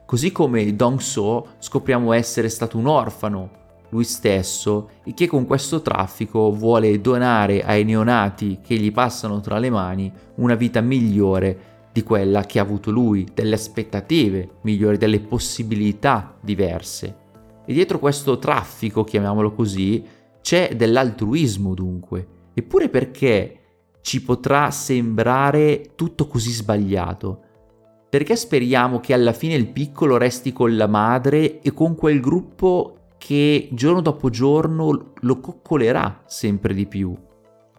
Così 0.05 0.31
come 0.31 0.75
Dong-so 0.75 1.55
scopriamo 1.57 2.13
essere 2.13 2.49
stato 2.49 2.77
un 2.77 2.85
orfano, 2.85 3.49
lui 3.89 4.03
stesso, 4.03 4.89
e 5.03 5.15
che 5.15 5.25
con 5.25 5.47
questo 5.47 5.81
traffico 5.81 6.51
vuole 6.51 7.01
donare 7.01 7.63
ai 7.63 7.83
neonati 7.83 8.59
che 8.61 8.75
gli 8.75 8.91
passano 8.91 9.39
tra 9.39 9.57
le 9.57 9.71
mani 9.71 10.13
una 10.35 10.53
vita 10.53 10.81
migliore 10.81 11.68
di 11.91 12.03
quella 12.03 12.43
che 12.43 12.59
ha 12.59 12.63
avuto 12.63 12.91
lui, 12.91 13.27
delle 13.33 13.55
aspettative 13.55 14.57
migliori, 14.61 14.97
delle 14.97 15.19
possibilità 15.19 16.37
diverse. 16.41 17.27
E 17.65 17.73
dietro 17.73 17.99
questo 17.99 18.39
traffico, 18.39 19.03
chiamiamolo 19.03 19.53
così, 19.53 20.03
c'è 20.41 20.75
dell'altruismo 20.75 21.73
dunque. 21.73 22.27
Eppure 22.53 22.89
perché 22.89 23.55
ci 24.01 24.23
potrà 24.23 24.71
sembrare 24.71 25.91
tutto 25.95 26.27
così 26.27 26.51
sbagliato? 26.51 27.43
Perché 28.09 28.35
speriamo 28.35 28.99
che 28.99 29.13
alla 29.13 29.33
fine 29.33 29.53
il 29.53 29.67
piccolo 29.67 30.17
resti 30.17 30.51
con 30.51 30.75
la 30.75 30.87
madre 30.87 31.61
e 31.61 31.73
con 31.73 31.95
quel 31.95 32.19
gruppo 32.19 32.95
che 33.17 33.69
giorno 33.71 34.01
dopo 34.01 34.29
giorno 34.29 35.11
lo 35.13 35.39
coccolerà 35.39 36.23
sempre 36.25 36.73
di 36.73 36.87
più? 36.87 37.15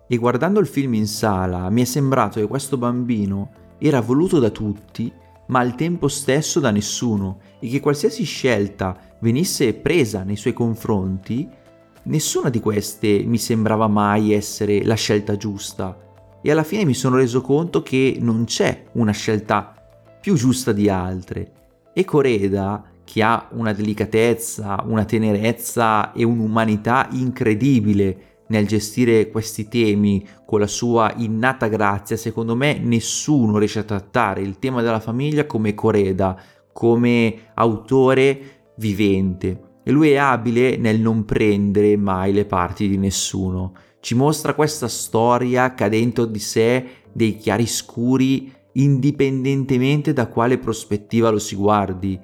E 0.07 0.17
guardando 0.17 0.61
il 0.61 0.67
film 0.67 0.95
in 0.95 1.07
sala 1.07 1.69
mi 1.71 1.83
è 1.83 1.85
sembrato 1.85 2.39
che 2.39 2.47
questo 2.47 2.77
bambino 2.77 3.51
era 3.81 4.01
voluto 4.01 4.39
da 4.39 4.51
tutti, 4.51 5.11
ma 5.47 5.61
al 5.61 5.75
tempo 5.75 6.07
stesso 6.07 6.61
da 6.61 6.71
nessuno, 6.71 7.41
e 7.59 7.69
che 7.69 7.81
qualsiasi 7.81 8.25
scelta 8.25 8.97
venisse 9.21 9.73
presa 9.75 10.23
nei 10.23 10.37
suoi 10.37 10.53
confronti, 10.53 11.49
nessuna 12.05 12.51
di 12.51 12.61
queste 12.61 13.23
mi 13.25 13.39
sembrava 13.39 13.89
mai 13.89 14.33
essere 14.33 14.85
la 14.85 14.95
scelta 14.95 15.37
giusta. 15.37 15.97
E 16.43 16.51
alla 16.51 16.63
fine 16.63 16.85
mi 16.85 16.95
sono 16.95 17.17
reso 17.17 17.41
conto 17.41 17.83
che 17.83 18.17
non 18.21 18.45
c'è 18.45 18.85
una 18.93 19.13
scelta 19.13 19.75
più 20.21 20.35
giusta 20.35 20.73
di 20.73 20.89
altre. 20.89 21.53
E 21.93 22.05
Coreda, 22.05 22.85
che 23.03 23.23
ha 23.23 23.49
una 23.53 23.73
delicatezza, 23.73 24.85
una 24.87 25.05
tenerezza 25.05 26.13
e 26.13 26.23
un'umanità 26.23 27.09
incredibile 27.11 28.30
nel 28.51 28.67
gestire 28.67 29.31
questi 29.31 29.69
temi 29.69 30.27
con 30.45 30.61
la 30.61 30.67
sua 30.67 31.13
innata 31.17 31.69
grazia, 31.69 32.17
secondo 32.17 32.55
me 32.55 32.79
nessuno 32.79 33.59
riesce 33.59 33.81
a 33.81 33.85
trattare 33.85 34.43
il 34.43 34.59
tema 34.59 34.83
della 34.83 35.01
famiglia 35.01 35.47
come 35.47 35.75
Coreda, 35.75 36.41
come 36.73 37.51
autore 37.55 38.73
vivente. 38.77 39.69
E 39.83 39.91
lui 39.91 40.11
è 40.11 40.17
abile 40.17 40.77
nel 40.77 41.01
non 41.01 41.25
prendere 41.25 41.97
mai 41.97 42.33
le 42.33 42.45
parti 42.45 42.89
di 42.89 42.99
nessuno. 42.99 43.73
Ci 44.01 44.15
mostra 44.15 44.55
questa 44.55 44.89
storia 44.89 45.75
che 45.75 45.85
ha 45.85 45.89
dentro 45.89 46.25
di 46.25 46.39
sé 46.39 46.87
dei 47.13 47.37
chiaroscuri 47.37 48.53
indipendentemente 48.75 50.13
da 50.13 50.29
quale 50.29 50.59
prospettiva 50.59 51.31
lo 51.31 51.39
si 51.39 51.55
guardi. 51.55 52.19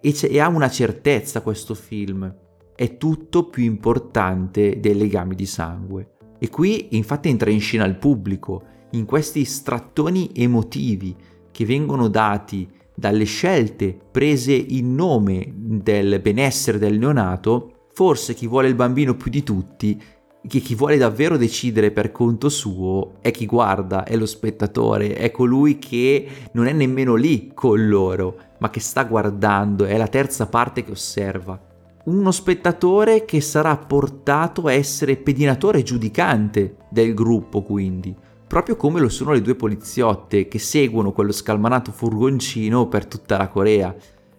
E, 0.00 0.14
e 0.20 0.40
ha 0.40 0.48
una 0.48 0.70
certezza 0.70 1.40
questo 1.40 1.74
film 1.74 2.44
è 2.76 2.98
tutto 2.98 3.48
più 3.48 3.64
importante 3.64 4.78
dei 4.78 4.94
legami 4.94 5.34
di 5.34 5.46
sangue. 5.46 6.10
E 6.38 6.50
qui 6.50 6.88
infatti 6.90 7.30
entra 7.30 7.50
in 7.50 7.60
scena 7.60 7.86
il 7.86 7.96
pubblico, 7.96 8.62
in 8.90 9.06
questi 9.06 9.44
strattoni 9.44 10.30
emotivi 10.34 11.16
che 11.50 11.64
vengono 11.64 12.08
dati 12.08 12.68
dalle 12.94 13.24
scelte 13.24 13.98
prese 14.10 14.52
in 14.52 14.94
nome 14.94 15.52
del 15.56 16.20
benessere 16.20 16.78
del 16.78 16.98
neonato, 16.98 17.88
forse 17.92 18.34
chi 18.34 18.46
vuole 18.46 18.68
il 18.68 18.74
bambino 18.74 19.16
più 19.16 19.30
di 19.30 19.42
tutti, 19.42 20.00
che 20.46 20.60
chi 20.60 20.74
vuole 20.74 20.98
davvero 20.98 21.36
decidere 21.36 21.90
per 21.90 22.12
conto 22.12 22.50
suo 22.50 23.14
è 23.20 23.30
chi 23.30 23.46
guarda, 23.46 24.04
è 24.04 24.16
lo 24.16 24.26
spettatore, 24.26 25.14
è 25.14 25.30
colui 25.30 25.78
che 25.78 26.28
non 26.52 26.66
è 26.66 26.72
nemmeno 26.72 27.14
lì 27.14 27.52
con 27.54 27.88
loro, 27.88 28.36
ma 28.58 28.68
che 28.68 28.80
sta 28.80 29.04
guardando, 29.04 29.86
è 29.86 29.96
la 29.96 30.08
terza 30.08 30.46
parte 30.46 30.84
che 30.84 30.92
osserva 30.92 31.65
uno 32.06 32.30
spettatore 32.30 33.24
che 33.24 33.40
sarà 33.40 33.76
portato 33.76 34.66
a 34.66 34.72
essere 34.72 35.16
pedinatore 35.16 35.82
giudicante 35.82 36.76
del 36.88 37.14
gruppo, 37.14 37.62
quindi, 37.62 38.14
proprio 38.46 38.76
come 38.76 39.00
lo 39.00 39.08
sono 39.08 39.32
le 39.32 39.42
due 39.42 39.56
poliziotte 39.56 40.46
che 40.46 40.60
seguono 40.60 41.10
quello 41.10 41.32
scalmanato 41.32 41.90
furgoncino 41.90 42.86
per 42.86 43.06
tutta 43.06 43.36
la 43.36 43.48
Corea. 43.48 43.94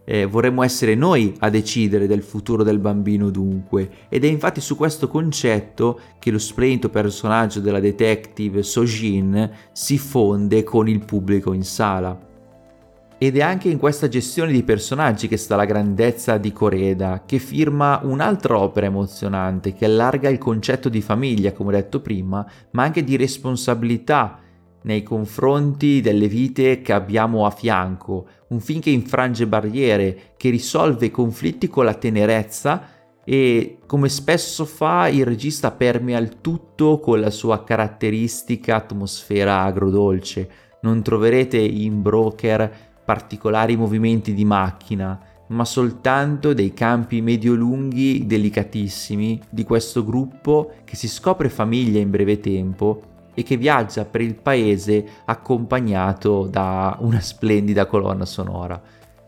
Eh, 0.09 0.25
vorremmo 0.25 0.63
essere 0.63 0.95
noi 0.95 1.35
a 1.39 1.49
decidere 1.49 2.07
del 2.07 2.23
futuro 2.23 2.63
del 2.63 2.79
bambino 2.79 3.29
dunque, 3.29 3.89
ed 4.07 4.23
è 4.23 4.27
infatti 4.27 4.61
su 4.61 4.77
questo 4.77 5.09
concetto 5.09 5.99
che 6.19 6.31
lo 6.31 6.39
splendido 6.39 6.87
personaggio 6.87 7.59
della 7.59 7.81
detective 7.81 8.63
Sojin 8.63 9.51
si 9.73 9.97
fonde 9.97 10.63
con 10.63 10.87
il 10.87 11.03
pubblico 11.03 11.51
in 11.51 11.65
sala. 11.65 12.26
Ed 13.19 13.35
è 13.35 13.41
anche 13.41 13.67
in 13.67 13.79
questa 13.79 14.07
gestione 14.07 14.51
di 14.51 14.61
personaggi 14.61 15.27
che 15.27 15.37
sta 15.37 15.55
la 15.55 15.65
grandezza 15.65 16.37
di 16.37 16.53
Coreda, 16.53 17.23
che 17.25 17.39
firma 17.39 17.99
un'altra 18.03 18.59
opera 18.59 18.85
emozionante 18.85 19.73
che 19.73 19.85
allarga 19.85 20.29
il 20.29 20.37
concetto 20.37 20.87
di 20.87 21.01
famiglia, 21.01 21.51
come 21.51 21.71
detto 21.71 21.99
prima, 21.99 22.45
ma 22.71 22.83
anche 22.83 23.03
di 23.03 23.15
responsabilità 23.17 24.39
nei 24.83 25.01
confronti 25.01 25.99
delle 25.99 26.27
vite 26.27 26.83
che 26.83 26.93
abbiamo 26.93 27.47
a 27.47 27.49
fianco, 27.49 28.27
un 28.49 28.59
film 28.59 28.81
che 28.81 28.91
infrange 28.91 29.47
barriere, 29.47 30.33
che 30.37 30.51
risolve 30.51 31.09
conflitti 31.09 31.67
con 31.67 31.85
la 31.85 31.95
tenerezza 31.95 32.89
e 33.25 33.79
come 33.87 34.09
spesso 34.09 34.63
fa 34.63 35.07
il 35.07 35.25
regista 35.25 35.71
permea 35.71 36.19
il 36.19 36.39
tutto 36.39 36.99
con 36.99 37.19
la 37.19 37.31
sua 37.31 37.63
caratteristica 37.63 38.75
atmosfera 38.75 39.63
agrodolce. 39.63 40.49
Non 40.79 41.01
troverete 41.01 41.57
in 41.57 42.03
Broker 42.03 42.86
particolari 43.07 43.77
movimenti 43.77 44.33
di 44.33 44.43
macchina, 44.43 45.17
ma 45.47 45.63
soltanto 45.63 46.51
dei 46.51 46.73
campi 46.73 47.21
medio-lunghi 47.21 48.25
delicatissimi 48.25 49.39
di 49.49 49.63
questo 49.63 50.03
gruppo 50.03 50.73
che 50.83 50.97
si 50.97 51.07
scopre 51.07 51.47
famiglia 51.47 52.01
in 52.01 52.09
breve 52.09 52.41
tempo 52.41 53.29
e 53.33 53.43
che 53.43 53.55
viaggia 53.55 54.03
per 54.03 54.19
il 54.19 54.35
paese 54.35 55.07
accompagnato 55.23 56.47
da 56.47 56.97
una 56.99 57.21
splendida 57.21 57.85
colonna 57.85 58.25
sonora. 58.25 58.81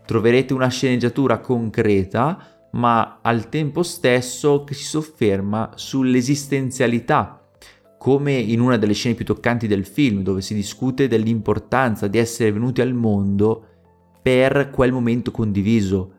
Troverete 0.04 0.52
una 0.52 0.68
sceneggiatura 0.68 1.38
concreta, 1.38 2.38
ma 2.72 3.20
al 3.22 3.48
tempo 3.48 3.82
stesso 3.82 4.62
che 4.64 4.74
si 4.74 4.84
sofferma 4.84 5.70
sull'esistenzialità, 5.74 7.40
come 7.96 8.34
in 8.34 8.60
una 8.60 8.76
delle 8.76 8.92
scene 8.92 9.14
più 9.14 9.24
toccanti 9.24 9.66
del 9.66 9.86
film, 9.86 10.22
dove 10.22 10.42
si 10.42 10.52
discute 10.52 11.08
dell'importanza 11.08 12.08
di 12.08 12.18
essere 12.18 12.52
venuti 12.52 12.82
al 12.82 12.92
mondo 12.92 13.64
per 14.22 14.70
quel 14.70 14.92
momento 14.92 15.30
condiviso. 15.30 16.18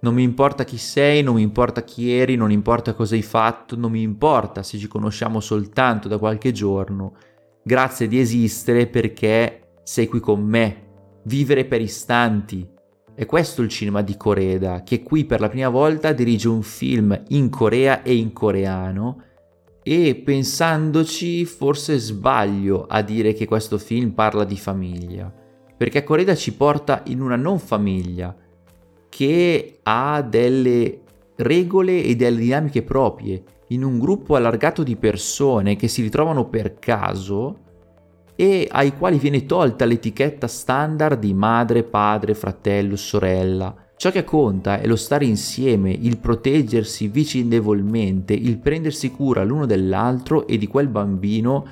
Non 0.00 0.14
mi 0.14 0.22
importa 0.22 0.64
chi 0.64 0.76
sei, 0.76 1.22
non 1.22 1.36
mi 1.36 1.42
importa 1.42 1.82
chi 1.82 2.12
eri, 2.12 2.36
non 2.36 2.50
importa 2.50 2.92
cosa 2.92 3.14
hai 3.14 3.22
fatto, 3.22 3.74
non 3.74 3.90
mi 3.90 4.02
importa 4.02 4.62
se 4.62 4.76
ci 4.76 4.86
conosciamo 4.86 5.40
soltanto 5.40 6.08
da 6.08 6.18
qualche 6.18 6.52
giorno. 6.52 7.14
Grazie 7.62 8.06
di 8.06 8.20
esistere 8.20 8.86
perché 8.86 9.78
sei 9.82 10.06
qui 10.06 10.20
con 10.20 10.42
me. 10.42 10.82
Vivere 11.24 11.64
per 11.64 11.80
istanti. 11.80 12.68
È 13.14 13.24
questo 13.24 13.62
il 13.62 13.70
cinema 13.70 14.02
di 14.02 14.16
Coreda, 14.16 14.82
che 14.82 15.02
qui 15.02 15.24
per 15.24 15.40
la 15.40 15.48
prima 15.48 15.70
volta 15.70 16.12
dirige 16.12 16.48
un 16.48 16.62
film 16.62 17.18
in 17.28 17.48
Corea 17.48 18.02
e 18.02 18.14
in 18.14 18.34
coreano. 18.34 19.22
E 19.82 20.16
pensandoci, 20.16 21.46
forse 21.46 21.96
sbaglio 21.96 22.84
a 22.86 23.00
dire 23.00 23.32
che 23.32 23.46
questo 23.46 23.78
film 23.78 24.10
parla 24.10 24.44
di 24.44 24.56
famiglia 24.58 25.32
perché 25.84 26.02
Coreda 26.02 26.34
ci 26.34 26.54
porta 26.54 27.02
in 27.08 27.20
una 27.20 27.36
non 27.36 27.58
famiglia 27.58 28.34
che 29.10 29.80
ha 29.82 30.22
delle 30.22 31.00
regole 31.36 32.02
e 32.02 32.16
delle 32.16 32.38
dinamiche 32.38 32.80
proprie, 32.80 33.42
in 33.66 33.84
un 33.84 33.98
gruppo 33.98 34.34
allargato 34.34 34.82
di 34.82 34.96
persone 34.96 35.76
che 35.76 35.88
si 35.88 36.00
ritrovano 36.00 36.48
per 36.48 36.78
caso 36.78 37.58
e 38.34 38.66
ai 38.70 38.96
quali 38.96 39.18
viene 39.18 39.44
tolta 39.44 39.84
l'etichetta 39.84 40.46
standard 40.46 41.20
di 41.20 41.34
madre, 41.34 41.82
padre, 41.82 42.32
fratello, 42.32 42.96
sorella. 42.96 43.76
Ciò 43.94 44.10
che 44.10 44.24
conta 44.24 44.80
è 44.80 44.86
lo 44.86 44.96
stare 44.96 45.26
insieme, 45.26 45.90
il 45.90 46.16
proteggersi 46.16 47.08
vicendevolmente, 47.08 48.32
il 48.32 48.56
prendersi 48.56 49.10
cura 49.10 49.44
l'uno 49.44 49.66
dell'altro 49.66 50.46
e 50.46 50.56
di 50.56 50.66
quel 50.66 50.88
bambino 50.88 51.66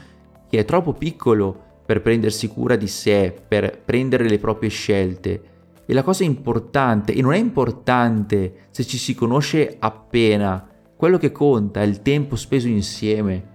che 0.51 0.59
è 0.59 0.67
troppo 0.67 0.93
piccolo 0.93 1.71
per 1.93 2.01
prendersi 2.01 2.49
cura 2.49 2.75
di 2.75 2.89
sé, 2.89 3.35
per 3.47 3.79
prendere 3.85 4.27
le 4.27 4.39
proprie 4.39 4.71
scelte. 4.71 5.43
E 5.85 5.93
la 5.93 6.03
cosa 6.03 6.25
importante, 6.25 7.13
e 7.13 7.21
non 7.21 7.35
è 7.35 7.37
importante 7.37 8.69
se 8.71 8.87
ci 8.87 8.97
si 8.97 9.15
conosce 9.15 9.77
appena, 9.79 10.67
quello 10.97 11.19
che 11.19 11.33
conta 11.33 11.83
è 11.83 11.85
il 11.85 12.01
tempo 12.01 12.37
speso 12.37 12.67
insieme. 12.67 13.51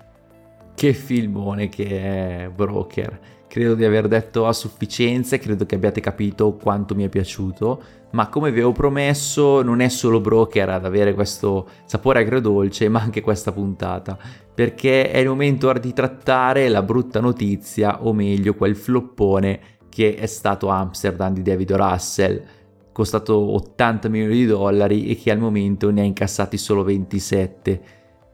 che 0.75 0.93
filmone 0.93 1.69
che 1.69 2.43
è 2.43 2.51
Broker. 2.53 3.19
Credo 3.47 3.75
di 3.75 3.85
aver 3.85 4.07
detto 4.07 4.45
a 4.45 4.53
sufficienza 4.53 5.35
e 5.35 5.39
credo 5.39 5.65
che 5.65 5.75
abbiate 5.75 6.01
capito 6.01 6.53
quanto 6.55 6.95
mi 6.95 7.05
è 7.05 7.09
piaciuto, 7.09 7.81
ma 8.11 8.27
come 8.27 8.51
vi 8.51 8.57
avevo 8.57 8.73
promesso 8.73 9.61
non 9.61 9.79
è 9.79 9.87
solo 9.87 10.19
Broker 10.19 10.69
ad 10.69 10.85
avere 10.85 11.13
questo 11.13 11.67
sapore 11.85 12.19
agrodolce, 12.19 12.89
ma 12.89 12.99
anche 12.99 13.21
questa 13.21 13.53
puntata, 13.53 14.17
perché 14.53 15.09
è 15.09 15.19
il 15.19 15.29
momento 15.29 15.69
ora 15.69 15.79
di 15.79 15.93
trattare 15.93 16.67
la 16.67 16.81
brutta 16.81 17.21
notizia, 17.21 18.03
o 18.03 18.13
meglio 18.13 18.53
quel 18.53 18.75
floppone 18.75 19.59
che 19.89 20.15
è 20.15 20.25
stato 20.25 20.67
Amsterdam 20.67 21.33
di 21.33 21.41
David 21.41 21.71
Russell, 21.71 22.43
costato 22.91 23.37
80 23.53 24.09
milioni 24.09 24.35
di 24.35 24.45
dollari 24.45 25.07
e 25.07 25.15
che 25.15 25.31
al 25.31 25.39
momento 25.39 25.89
ne 25.89 26.01
ha 26.01 26.03
incassati 26.03 26.57
solo 26.57 26.83
27. 26.83 27.81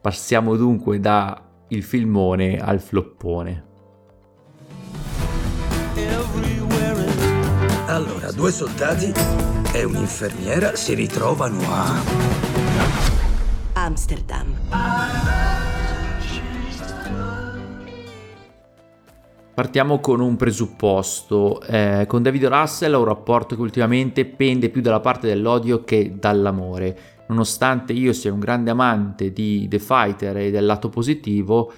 Passiamo 0.00 0.56
dunque 0.56 0.98
da 0.98 1.40
il 1.68 1.82
filmone 1.82 2.58
al 2.58 2.80
floppone. 2.80 3.72
Allora, 7.94 8.32
due 8.32 8.50
soldati 8.50 9.12
e 9.72 9.84
un'infermiera 9.84 10.74
si 10.74 10.94
ritrovano 10.94 11.60
a 11.68 12.02
Amsterdam. 13.74 14.52
Partiamo 19.54 20.00
con 20.00 20.18
un 20.18 20.34
presupposto. 20.34 21.62
Eh, 21.62 22.06
con 22.08 22.24
David 22.24 22.46
Russell 22.46 22.94
ho 22.94 22.98
un 22.98 23.04
rapporto 23.04 23.54
che 23.54 23.60
ultimamente 23.60 24.24
pende 24.24 24.70
più 24.70 24.80
dalla 24.80 24.98
parte 24.98 25.28
dell'odio 25.28 25.84
che 25.84 26.16
dall'amore. 26.18 26.98
Nonostante 27.28 27.92
io 27.92 28.12
sia 28.12 28.32
un 28.32 28.40
grande 28.40 28.72
amante 28.72 29.32
di 29.32 29.68
The 29.68 29.78
Fighter 29.78 30.36
e 30.38 30.50
del 30.50 30.66
lato 30.66 30.88
positivo, 30.88 31.72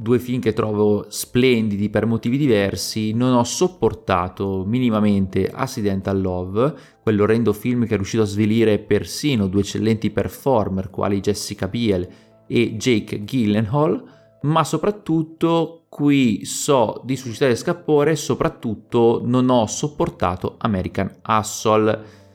due 0.00 0.20
film 0.20 0.40
che 0.40 0.52
trovo 0.52 1.06
splendidi 1.08 1.90
per 1.90 2.06
motivi 2.06 2.38
diversi, 2.38 3.12
non 3.12 3.34
ho 3.34 3.42
sopportato 3.42 4.62
minimamente 4.64 5.50
Accidental 5.52 6.20
Love, 6.20 6.74
quell'orrendo 7.02 7.52
film 7.52 7.84
che 7.84 7.94
è 7.94 7.96
riuscito 7.96 8.22
a 8.22 8.26
svelire 8.26 8.78
persino 8.78 9.48
due 9.48 9.62
eccellenti 9.62 10.10
performer 10.10 10.88
quali 10.88 11.18
Jessica 11.18 11.66
Biel 11.66 12.08
e 12.46 12.76
Jake 12.76 13.24
Gyllenhaal, 13.24 14.04
ma 14.42 14.62
soprattutto 14.62 15.86
qui 15.88 16.44
so 16.44 17.00
di 17.04 17.16
suscitare 17.16 17.56
scapore, 17.56 18.14
soprattutto 18.14 19.20
non 19.24 19.50
ho 19.50 19.66
sopportato 19.66 20.54
American 20.58 21.12
Hustle 21.26 22.26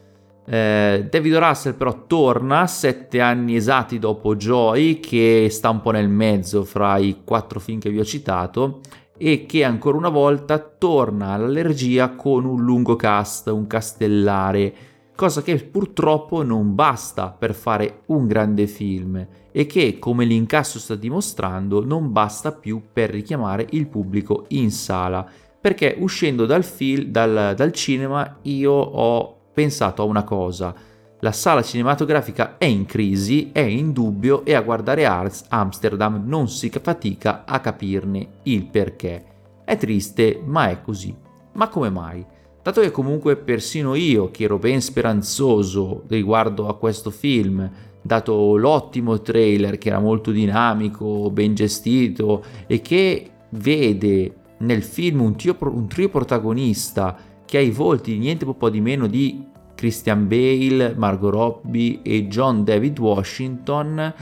eh, 0.45 1.07
David 1.09 1.35
Russell 1.35 1.75
però 1.75 2.05
torna 2.05 2.67
sette 2.67 3.21
anni 3.21 3.55
esatti 3.55 3.99
dopo 3.99 4.35
Joy, 4.35 4.99
che 4.99 5.47
sta 5.49 5.69
un 5.69 5.81
po' 5.81 5.91
nel 5.91 6.09
mezzo 6.09 6.63
fra 6.63 6.97
i 6.97 7.21
quattro 7.23 7.59
film 7.59 7.79
che 7.79 7.89
vi 7.89 7.99
ho 7.99 8.05
citato, 8.05 8.81
e 9.17 9.45
che 9.45 9.63
ancora 9.63 9.97
una 9.97 10.09
volta 10.09 10.59
torna 10.59 11.29
all'allergia 11.29 12.09
con 12.15 12.45
un 12.45 12.61
lungo 12.63 12.95
cast, 12.95 13.47
un 13.47 13.67
castellare, 13.67 14.73
cosa 15.15 15.41
che 15.41 15.55
purtroppo 15.63 16.43
non 16.43 16.75
basta 16.75 17.29
per 17.29 17.53
fare 17.53 18.01
un 18.07 18.27
grande 18.27 18.67
film 18.67 19.25
e 19.51 19.65
che, 19.67 19.99
come 19.99 20.25
l'incasso 20.25 20.79
sta 20.79 20.95
dimostrando, 20.95 21.85
non 21.85 22.11
basta 22.11 22.51
più 22.51 22.81
per 22.91 23.11
richiamare 23.11 23.67
il 23.71 23.87
pubblico 23.87 24.45
in 24.49 24.71
sala. 24.71 25.25
Perché 25.61 25.95
uscendo 25.99 26.45
dal, 26.45 26.63
film, 26.63 27.03
dal, 27.03 27.53
dal 27.55 27.71
cinema 27.71 28.39
io 28.41 28.71
ho 28.71 29.42
pensato 29.53 30.01
a 30.01 30.05
una 30.05 30.23
cosa. 30.23 30.73
La 31.19 31.31
sala 31.31 31.61
cinematografica 31.61 32.57
è 32.57 32.65
in 32.65 32.85
crisi, 32.85 33.51
è 33.53 33.61
in 33.61 33.93
dubbio 33.93 34.43
e 34.43 34.53
a 34.55 34.61
guardare 34.61 35.05
Arts 35.05 35.45
Amsterdam 35.47 36.23
non 36.25 36.49
si 36.49 36.69
fatica 36.69 37.45
a 37.45 37.59
capirne 37.61 38.27
il 38.43 38.65
perché. 38.65 39.25
È 39.63 39.77
triste, 39.77 40.41
ma 40.43 40.69
è 40.69 40.81
così. 40.81 41.15
Ma 41.53 41.69
come 41.69 41.89
mai? 41.89 42.25
Dato 42.61 42.81
che 42.81 42.91
comunque 42.91 43.37
persino 43.37 43.95
io, 43.95 44.31
che 44.31 44.43
ero 44.43 44.57
ben 44.57 44.81
speranzoso 44.81 46.03
riguardo 46.07 46.67
a 46.67 46.77
questo 46.77 47.09
film, 47.09 47.69
dato 48.01 48.57
l'ottimo 48.57 49.21
trailer 49.21 49.77
che 49.77 49.89
era 49.89 49.99
molto 49.99 50.31
dinamico, 50.31 51.29
ben 51.31 51.55
gestito 51.55 52.43
e 52.67 52.81
che 52.81 53.29
vede 53.49 54.35
nel 54.57 54.83
film 54.83 55.21
un 55.21 55.35
trio, 55.35 55.55
un 55.59 55.87
trio 55.87 56.09
protagonista 56.09 57.17
che 57.45 57.57
ha 57.57 57.61
i 57.61 57.71
volti 57.71 58.17
niente 58.17 58.45
po' 58.45 58.69
di 58.69 58.81
meno 58.81 59.07
di 59.07 59.51
Christian 59.75 60.27
Bale, 60.27 60.93
Margot 60.95 61.31
Robbie 61.31 61.99
e 62.01 62.27
John 62.27 62.63
David 62.63 62.99
Washington, 62.99 64.13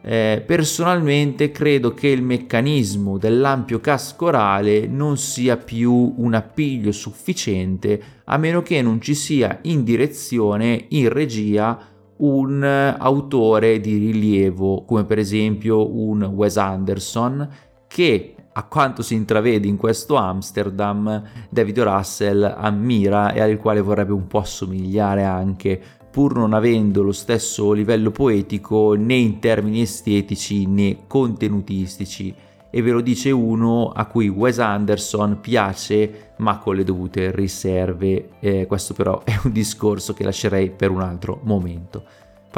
eh, 0.00 0.42
personalmente 0.46 1.50
credo 1.50 1.92
che 1.92 2.08
il 2.08 2.22
meccanismo 2.22 3.18
dell'ampio 3.18 3.80
casco 3.80 4.26
orale 4.26 4.86
non 4.86 5.18
sia 5.18 5.56
più 5.56 6.14
un 6.16 6.34
appiglio 6.34 6.92
sufficiente 6.92 8.02
a 8.24 8.36
meno 8.38 8.62
che 8.62 8.80
non 8.80 9.00
ci 9.00 9.14
sia 9.14 9.58
in 9.62 9.84
direzione, 9.84 10.86
in 10.88 11.08
regia, 11.08 11.78
un 12.18 12.64
autore 12.64 13.80
di 13.80 13.96
rilievo 13.98 14.84
come 14.84 15.04
per 15.04 15.18
esempio 15.18 15.94
un 15.94 16.22
Wes 16.22 16.56
Anderson 16.56 17.48
che 17.86 18.34
a 18.58 18.64
quanto 18.64 19.02
si 19.02 19.14
intravede 19.14 19.68
in 19.68 19.76
questo 19.76 20.16
Amsterdam, 20.16 21.22
David 21.48 21.78
Russell 21.78 22.42
ammira 22.42 23.32
e 23.32 23.40
al 23.40 23.56
quale 23.56 23.80
vorrebbe 23.80 24.12
un 24.12 24.26
po' 24.26 24.40
assomigliare 24.40 25.22
anche, 25.22 25.80
pur 26.10 26.34
non 26.34 26.52
avendo 26.52 27.04
lo 27.04 27.12
stesso 27.12 27.70
livello 27.70 28.10
poetico 28.10 28.94
né 28.94 29.14
in 29.14 29.38
termini 29.38 29.82
estetici 29.82 30.66
né 30.66 31.04
contenutistici. 31.06 32.34
E 32.68 32.82
ve 32.82 32.90
lo 32.90 33.00
dice 33.00 33.30
uno 33.30 33.92
a 33.92 34.06
cui 34.06 34.26
Wes 34.26 34.58
Anderson 34.58 35.38
piace, 35.40 36.32
ma 36.38 36.58
con 36.58 36.74
le 36.74 36.82
dovute 36.82 37.30
riserve. 37.30 38.30
Eh, 38.40 38.66
questo 38.66 38.92
però 38.92 39.22
è 39.22 39.38
un 39.44 39.52
discorso 39.52 40.14
che 40.14 40.24
lascerei 40.24 40.70
per 40.70 40.90
un 40.90 41.00
altro 41.00 41.38
momento. 41.44 42.02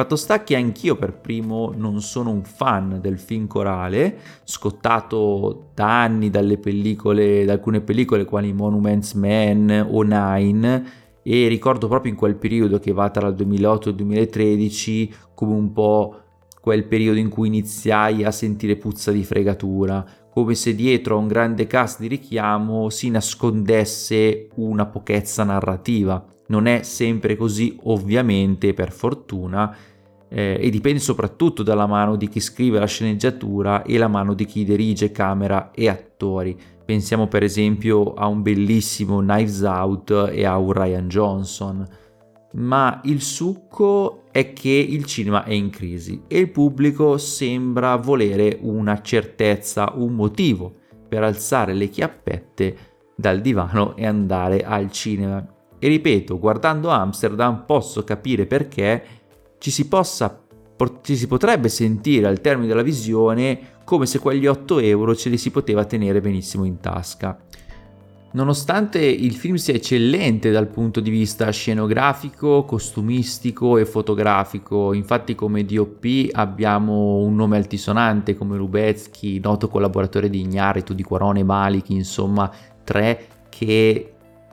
Fatto 0.01 0.17
sta 0.17 0.43
che 0.43 0.57
anch'io 0.57 0.97
per 0.97 1.13
primo 1.13 1.75
non 1.77 2.01
sono 2.01 2.31
un 2.31 2.43
fan 2.43 3.01
del 3.03 3.19
film 3.19 3.47
corale, 3.47 4.17
scottato 4.45 5.73
da 5.75 6.01
anni 6.01 6.31
dalle 6.31 6.57
pellicole, 6.57 7.45
da 7.45 7.53
alcune 7.53 7.83
pellicole 7.83 8.25
quali 8.25 8.51
Monuments 8.55 9.13
Man 9.13 9.87
o 9.91 10.01
Nine, 10.01 10.85
e 11.23 11.49
ricordo 11.49 11.87
proprio 11.87 12.13
in 12.13 12.17
quel 12.17 12.37
periodo 12.37 12.79
che 12.79 12.93
va 12.93 13.11
tra 13.11 13.29
il 13.29 13.35
2008 13.35 13.89
e 13.89 13.91
il 13.91 13.97
2013 13.99 15.15
come 15.35 15.53
un 15.53 15.71
po' 15.71 16.17
quel 16.63 16.87
periodo 16.87 17.19
in 17.19 17.29
cui 17.29 17.49
iniziai 17.49 18.25
a 18.25 18.31
sentire 18.31 18.77
puzza 18.77 19.13
di 19.13 19.23
fregatura, 19.23 20.03
come 20.31 20.55
se 20.55 20.75
dietro 20.75 21.17
a 21.17 21.19
un 21.19 21.29
grande 21.29 21.67
cast 21.67 22.01
di 22.01 22.07
richiamo 22.07 22.89
si 22.89 23.11
nascondesse 23.11 24.49
una 24.55 24.87
pochezza 24.87 25.45
narrativa. 25.45 26.25
Non 26.47 26.67
è 26.67 26.83
sempre 26.83 27.37
così, 27.37 27.79
ovviamente, 27.85 28.75
per 28.75 28.91
fortuna, 28.91 29.73
eh, 30.33 30.59
e 30.61 30.71
dipende 30.71 31.01
soprattutto 31.01 31.63
dalla 31.63 31.87
mano 31.87 32.17
di 32.17 32.29
chi 32.29 32.41
scrive 32.41 32.79
la 32.79 32.87
sceneggiatura 32.87 33.83
e 33.83 33.99
la 33.99 34.09
mano 34.09 34.33
di 34.35 34.45
chi 34.45 34.65
dirige 34.65 35.11
camera 35.11 35.73
e 35.73 35.89
attori. 35.89 36.57
Pensiamo 36.85 37.27
per 37.27 37.43
esempio 37.43 38.15
a 38.15 38.27
un 38.27 38.43
bellissimo 38.43 39.19
Knives 39.19 39.61
Out 39.63 40.31
e 40.33 40.45
a 40.45 40.57
un 40.57 40.73
Ryan 40.73 41.09
Johnson. 41.09 41.87
Ma 42.53 43.01
il 43.05 43.21
succo 43.21 44.25
è 44.33 44.53
che 44.53 44.71
il 44.71 45.05
cinema 45.05 45.45
è 45.45 45.53
in 45.53 45.71
crisi 45.71 46.23
e 46.27 46.39
il 46.39 46.51
pubblico 46.51 47.17
sembra 47.17 47.95
volere 47.97 48.59
una 48.63 49.01
certezza, 49.03 49.93
un 49.95 50.15
motivo 50.15 50.75
per 51.09 51.23
alzare 51.23 51.75
le 51.75 51.89
chiappette 51.89 52.77
dal 53.17 53.41
divano 53.41 53.97
e 53.97 54.07
andare 54.07 54.65
al 54.65 54.91
cinema. 54.91 55.45
E 55.79 55.89
ripeto, 55.89 56.39
guardando 56.39 56.91
Amsterdam 56.91 57.65
posso 57.67 58.05
capire 58.05 58.47
perché 58.47 59.03
ci 59.61 59.71
si 59.71 59.87
possa 59.87 60.45
ci 61.03 61.15
si 61.15 61.27
potrebbe 61.27 61.69
sentire 61.69 62.27
al 62.27 62.41
termine 62.41 62.67
della 62.67 62.83
visione 62.83 63.79
come 63.85 64.07
se 64.07 64.19
quegli 64.19 64.47
8 64.47 64.79
euro 64.79 65.15
ce 65.15 65.29
li 65.29 65.37
si 65.37 65.51
poteva 65.51 65.85
tenere 65.85 66.23
benissimo 66.23 66.65
in 66.65 66.81
tasca. 66.81 67.39
Nonostante 68.33 69.01
il 69.01 69.35
film 69.35 69.57
sia 69.57 69.75
eccellente 69.75 70.53
dal 70.53 70.69
punto 70.69 71.01
di 71.01 71.11
vista 71.11 71.51
scenografico, 71.51 72.65
costumistico 72.65 73.77
e 73.77 73.85
fotografico, 73.85 74.93
infatti 74.93 75.35
come 75.35 75.65
DOP 75.65 76.29
abbiamo 76.31 77.17
un 77.17 77.35
nome 77.35 77.57
altisonante 77.57 78.37
come 78.37 78.57
Lubezki, 78.57 79.41
noto 79.41 79.69
collaboratore 79.69 80.31
di 80.31 80.41
Ignaritu, 80.41 80.95
di 80.95 81.03
Quarone 81.03 81.43
Malik, 81.43 81.89
insomma 81.91 82.49
tre 82.85 83.27
che 83.49 84.13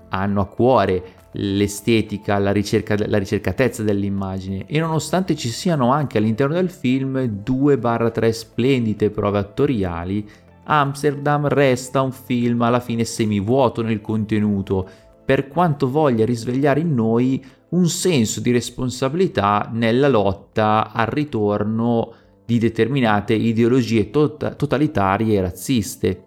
hanno 0.09 0.41
a 0.41 0.47
cuore 0.47 1.03
l'estetica, 1.33 2.37
la, 2.39 2.51
ricerca, 2.51 2.95
la 3.07 3.17
ricercatezza 3.17 3.83
dell'immagine 3.83 4.65
e 4.65 4.79
nonostante 4.79 5.35
ci 5.35 5.49
siano 5.49 5.91
anche 5.91 6.17
all'interno 6.17 6.55
del 6.55 6.69
film 6.69 7.17
2-3 7.17 8.29
splendide 8.29 9.09
prove 9.09 9.37
attoriali, 9.37 10.27
Amsterdam 10.63 11.47
resta 11.47 12.01
un 12.01 12.11
film 12.11 12.61
alla 12.61 12.79
fine 12.79 13.03
semivuoto 13.05 13.81
nel 13.81 14.01
contenuto, 14.01 14.87
per 15.23 15.47
quanto 15.47 15.89
voglia 15.89 16.25
risvegliare 16.25 16.79
in 16.79 16.93
noi 16.93 17.43
un 17.69 17.87
senso 17.87 18.39
di 18.39 18.51
responsabilità 18.51 19.69
nella 19.71 20.07
lotta 20.07 20.91
al 20.91 21.07
ritorno 21.07 22.13
di 22.45 22.59
determinate 22.59 23.33
ideologie 23.33 24.09
tot- 24.09 24.55
totalitarie 24.55 25.37
e 25.37 25.41
razziste. 25.41 26.26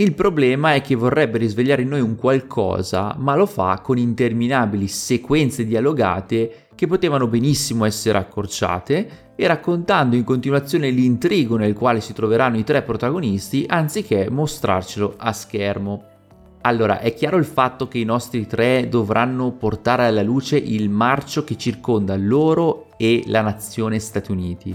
Il 0.00 0.14
problema 0.14 0.72
è 0.72 0.80
che 0.80 0.94
vorrebbe 0.94 1.36
risvegliare 1.36 1.82
in 1.82 1.88
noi 1.88 2.00
un 2.00 2.16
qualcosa, 2.16 3.14
ma 3.18 3.36
lo 3.36 3.44
fa 3.44 3.80
con 3.82 3.98
interminabili 3.98 4.88
sequenze 4.88 5.66
dialogate 5.66 6.68
che 6.74 6.86
potevano 6.86 7.26
benissimo 7.26 7.84
essere 7.84 8.16
accorciate 8.16 9.34
e 9.36 9.46
raccontando 9.46 10.16
in 10.16 10.24
continuazione 10.24 10.88
l'intrigo 10.88 11.58
nel 11.58 11.74
quale 11.74 12.00
si 12.00 12.14
troveranno 12.14 12.56
i 12.56 12.64
tre 12.64 12.80
protagonisti 12.80 13.66
anziché 13.68 14.30
mostrarcelo 14.30 15.16
a 15.18 15.34
schermo. 15.34 16.04
Allora, 16.62 17.00
è 17.00 17.12
chiaro 17.12 17.36
il 17.36 17.44
fatto 17.44 17.86
che 17.86 17.98
i 17.98 18.04
nostri 18.04 18.46
tre 18.46 18.88
dovranno 18.88 19.52
portare 19.52 20.06
alla 20.06 20.22
luce 20.22 20.56
il 20.56 20.88
marcio 20.88 21.44
che 21.44 21.58
circonda 21.58 22.16
loro 22.16 22.86
e 22.96 23.24
la 23.26 23.42
nazione 23.42 23.98
Stati 23.98 24.32
Uniti 24.32 24.74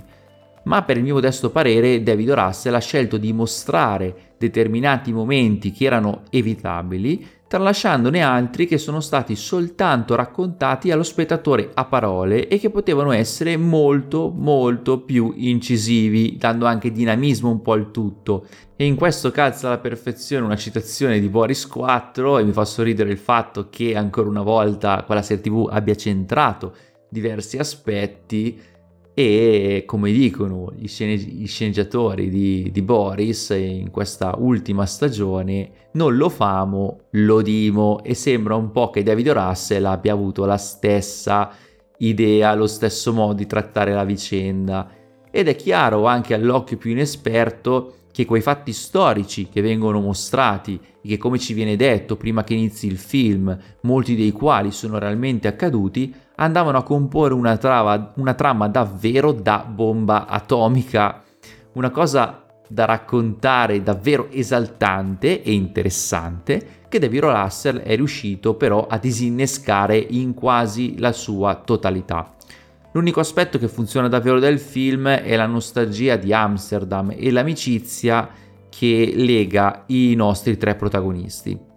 ma 0.66 0.84
per 0.84 0.98
il 0.98 1.04
mio 1.04 1.16
modesto 1.16 1.50
parere 1.50 2.04
David 2.04 2.32
Russell 2.32 2.76
ha 2.76 2.80
scelto 2.80 3.18
di 3.18 3.34
mostrare 3.34 4.34
determinati 4.38 5.14
momenti 5.14 5.72
che 5.72 5.86
erano 5.86 6.24
evitabili, 6.30 7.26
tralasciandone 7.48 8.22
altri 8.22 8.66
che 8.66 8.78
sono 8.78 9.00
stati 9.00 9.36
soltanto 9.36 10.16
raccontati 10.16 10.92
allo 10.92 11.04
spettatore 11.04 11.72
a 11.74 11.86
parole 11.86 12.48
e 12.48 12.58
che 12.58 12.70
potevano 12.70 13.12
essere 13.12 13.56
molto 13.58 14.34
molto 14.36 15.02
più 15.02 15.34
incisivi, 15.36 16.36
dando 16.38 16.66
anche 16.66 16.92
dinamismo 16.92 17.50
un 17.50 17.62
po' 17.62 17.74
al 17.74 17.92
tutto. 17.92 18.46
E 18.76 18.86
in 18.86 18.96
questo 18.96 19.32
calza 19.32 19.68
alla 19.68 19.78
perfezione 19.78 20.46
una 20.46 20.58
citazione 20.58 21.20
di 21.20 21.30
Boris 21.30 21.68
4 21.68 22.40
e 22.40 22.44
mi 22.44 22.52
fa 22.52 22.66
sorridere 22.66 23.12
il 23.12 23.18
fatto 23.18 23.70
che 23.70 23.96
ancora 23.96 24.28
una 24.28 24.42
volta 24.42 25.04
quella 25.06 25.22
serie 25.22 25.44
TV 25.44 25.70
abbia 25.72 25.96
centrato 25.96 26.74
diversi 27.08 27.58
aspetti 27.58 28.60
e 29.18 29.84
come 29.86 30.12
dicono 30.12 30.74
gli, 30.76 30.90
scene- 30.90 31.16
gli 31.16 31.48
sceneggiatori 31.48 32.30
di, 32.30 32.70
di, 32.70 32.82
Boris 32.82 33.56
in 33.58 33.90
questa 33.90 34.36
ultima 34.38 34.86
stagione 34.86 35.88
non 35.94 36.18
lo 36.18 36.28
famo, 36.28 37.00
lo 37.12 37.42
dimo. 37.42 38.04
E 38.04 38.14
sembra 38.14 38.56
un 38.56 38.72
po' 38.72 38.90
che 38.90 39.04
David 39.04 39.30
Russell 39.30 39.86
abbia 39.86 40.12
avuto 40.12 40.44
la 40.44 40.58
stessa 40.58 41.50
idea, 42.00 42.54
lo 42.56 42.68
stesso 42.68 43.14
modo 43.14 43.36
di 43.36 43.48
trattare 43.48 43.94
la 43.94 44.04
vicenda. 44.04 44.90
Ed 45.32 45.48
è 45.48 45.56
chiaro 45.56 46.06
anche 46.06 46.34
all'occhio 46.34 46.76
più 46.76 46.92
inesperto 46.92 47.94
che 48.12 48.26
quei 48.26 48.42
fatti 48.42 48.74
storici 48.74 49.48
che 49.48 49.62
vengono 49.62 50.02
mostrati 50.02 50.78
e 51.02 51.08
che 51.08 51.18
come 51.18 51.40
ci 51.40 51.54
viene 51.54 51.78
detto 51.78 52.18
prima 52.18 52.44
che 52.44 52.54
inizi 52.54 52.88
il 52.88 52.98
film, 52.98 53.58
molti 53.82 54.18
dei 54.18 54.32
quali 54.32 54.72
sono 54.72 54.98
realmente 54.98 55.48
accaduti, 55.48 56.14
andavano 56.36 56.78
a 56.78 56.84
comporre 56.84 57.34
una, 57.34 57.58
trava, 57.58 58.12
una 58.16 58.34
trama 58.34 58.68
davvero 58.68 59.32
da 59.32 59.66
bomba 59.68 60.28
atomica, 60.28 61.22
una 61.74 61.90
cosa 61.90 62.44
da 62.68 62.86
raccontare 62.86 63.84
davvero 63.84 64.28
esaltante 64.32 65.44
e 65.44 65.54
interessante 65.54 66.84
che 66.90 67.00
David 67.00 67.24
Russell 67.24 67.78
è 67.80 67.96
riuscito 67.96 68.56
però 68.56 68.88
a 68.88 68.98
disinnescare 68.98 69.98
in 69.98 70.34
quasi 70.34 70.98
la 70.98 71.12
sua 71.12 71.56
totalità. 71.56 72.34
L'unico 72.94 73.20
aspetto 73.20 73.58
che 73.58 73.68
funziona 73.68 74.08
davvero 74.08 74.40
del 74.40 74.58
film 74.58 75.08
è 75.10 75.36
la 75.36 75.46
nostalgia 75.46 76.16
di 76.16 76.32
Amsterdam 76.32 77.14
e 77.16 77.30
l'amicizia 77.30 78.30
che 78.70 79.12
lega 79.16 79.84
i 79.88 80.16
nostri 80.16 80.58
tre 80.58 80.76
protagonisti. 80.76 81.75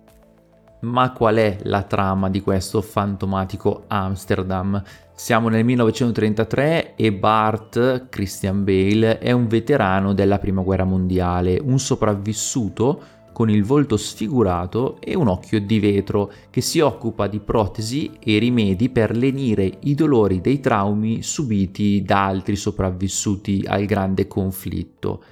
Ma 0.81 1.13
qual 1.13 1.37
è 1.37 1.59
la 1.63 1.83
trama 1.83 2.31
di 2.31 2.41
questo 2.41 2.81
fantomatico 2.83 3.85
Amsterdam? 3.89 4.81
Siamo 5.13 5.49
nel 5.49 5.65
1933 5.65 6.95
e 6.95 7.13
Bart, 7.13 8.09
Christian 8.09 8.63
Bale, 8.63 9.19
è 9.19 9.33
un 9.33 9.49
veterano 9.49 10.15
della 10.15 10.39
Prima 10.39 10.63
Guerra 10.63 10.85
Mondiale, 10.85 11.61
un 11.61 11.81
sopravvissuto 11.81 13.03
con 13.33 13.51
il 13.51 13.65
volto 13.65 13.97
sfigurato 13.97 15.01
e 15.01 15.17
un 15.17 15.27
occhio 15.27 15.61
di 15.61 15.81
vetro 15.81 16.31
che 16.51 16.61
si 16.61 16.79
occupa 16.79 17.27
di 17.27 17.41
protesi 17.41 18.13
e 18.21 18.39
rimedi 18.39 18.89
per 18.89 19.17
lenire 19.17 19.79
i 19.81 19.95
dolori 19.95 20.41
dei 20.41 20.61
traumi 20.61 21.23
subiti 21.23 22.03
da 22.03 22.25
altri 22.25 22.55
sopravvissuti 22.55 23.65
al 23.67 23.85
grande 23.85 24.29
conflitto. 24.29 25.23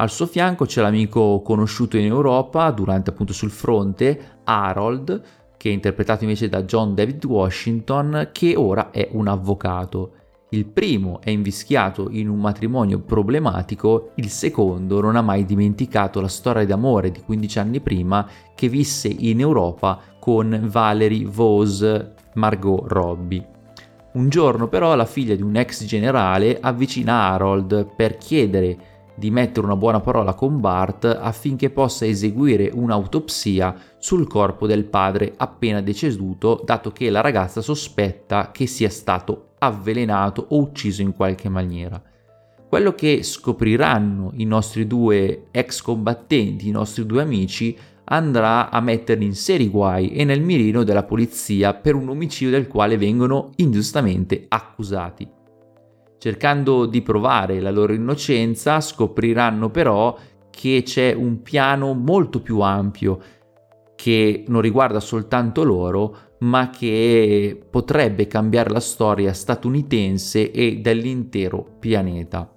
Al 0.00 0.10
suo 0.10 0.26
fianco 0.26 0.64
c'è 0.64 0.80
l'amico 0.80 1.42
conosciuto 1.42 1.96
in 1.96 2.04
Europa 2.04 2.70
durante 2.70 3.10
appunto 3.10 3.32
sul 3.32 3.50
fronte, 3.50 4.40
Harold, 4.44 5.22
che 5.56 5.70
è 5.70 5.72
interpretato 5.72 6.22
invece 6.22 6.48
da 6.48 6.62
John 6.62 6.94
David 6.94 7.24
Washington, 7.24 8.28
che 8.30 8.54
ora 8.54 8.92
è 8.92 9.08
un 9.10 9.26
avvocato. 9.26 10.12
Il 10.50 10.66
primo 10.66 11.20
è 11.20 11.30
invischiato 11.30 12.10
in 12.10 12.28
un 12.28 12.38
matrimonio 12.38 13.00
problematico, 13.00 14.12
il 14.14 14.28
secondo 14.28 15.00
non 15.00 15.16
ha 15.16 15.20
mai 15.20 15.44
dimenticato 15.44 16.20
la 16.20 16.28
storia 16.28 16.64
d'amore 16.64 17.10
di 17.10 17.20
15 17.20 17.58
anni 17.58 17.80
prima 17.80 18.24
che 18.54 18.68
visse 18.68 19.08
in 19.08 19.40
Europa 19.40 20.00
con 20.20 20.60
Valerie 20.70 21.26
Vos 21.26 21.84
Margot 22.34 22.84
Robbie. 22.86 23.48
Un 24.12 24.28
giorno 24.28 24.68
però 24.68 24.94
la 24.94 25.06
figlia 25.06 25.34
di 25.34 25.42
un 25.42 25.56
ex 25.56 25.84
generale 25.84 26.58
avvicina 26.60 27.30
Harold 27.32 27.94
per 27.96 28.16
chiedere 28.16 28.96
di 29.18 29.30
mettere 29.30 29.66
una 29.66 29.76
buona 29.76 30.00
parola 30.00 30.34
con 30.34 30.60
Bart 30.60 31.04
affinché 31.04 31.70
possa 31.70 32.06
eseguire 32.06 32.70
un'autopsia 32.72 33.74
sul 33.98 34.28
corpo 34.28 34.66
del 34.66 34.84
padre 34.84 35.34
appena 35.36 35.82
deceduto, 35.82 36.62
dato 36.64 36.92
che 36.92 37.10
la 37.10 37.20
ragazza 37.20 37.60
sospetta 37.60 38.50
che 38.52 38.66
sia 38.66 38.88
stato 38.88 39.54
avvelenato 39.58 40.46
o 40.50 40.58
ucciso 40.58 41.02
in 41.02 41.14
qualche 41.14 41.48
maniera. 41.48 42.00
Quello 42.68 42.94
che 42.94 43.22
scopriranno 43.22 44.32
i 44.34 44.44
nostri 44.44 44.86
due 44.86 45.46
ex 45.50 45.80
combattenti, 45.80 46.68
i 46.68 46.72
nostri 46.72 47.04
due 47.04 47.22
amici, 47.22 47.76
andrà 48.04 48.70
a 48.70 48.80
metterli 48.80 49.24
in 49.24 49.34
seri 49.34 49.68
guai 49.68 50.12
e 50.12 50.24
nel 50.24 50.42
mirino 50.42 50.82
della 50.84 51.02
polizia 51.02 51.74
per 51.74 51.94
un 51.94 52.08
omicidio 52.08 52.50
del 52.50 52.68
quale 52.68 52.96
vengono 52.96 53.50
ingiustamente 53.56 54.44
accusati. 54.48 55.37
Cercando 56.18 56.86
di 56.86 57.00
provare 57.00 57.60
la 57.60 57.70
loro 57.70 57.92
innocenza, 57.92 58.80
scopriranno 58.80 59.70
però 59.70 60.16
che 60.50 60.82
c'è 60.84 61.12
un 61.12 61.42
piano 61.42 61.94
molto 61.94 62.40
più 62.40 62.60
ampio 62.60 63.20
che 63.94 64.44
non 64.46 64.60
riguarda 64.60 65.00
soltanto 65.00 65.64
loro, 65.64 66.16
ma 66.40 66.70
che 66.70 67.60
potrebbe 67.68 68.26
cambiare 68.28 68.70
la 68.70 68.80
storia 68.80 69.32
statunitense 69.32 70.50
e 70.52 70.76
dell'intero 70.76 71.76
pianeta. 71.78 72.52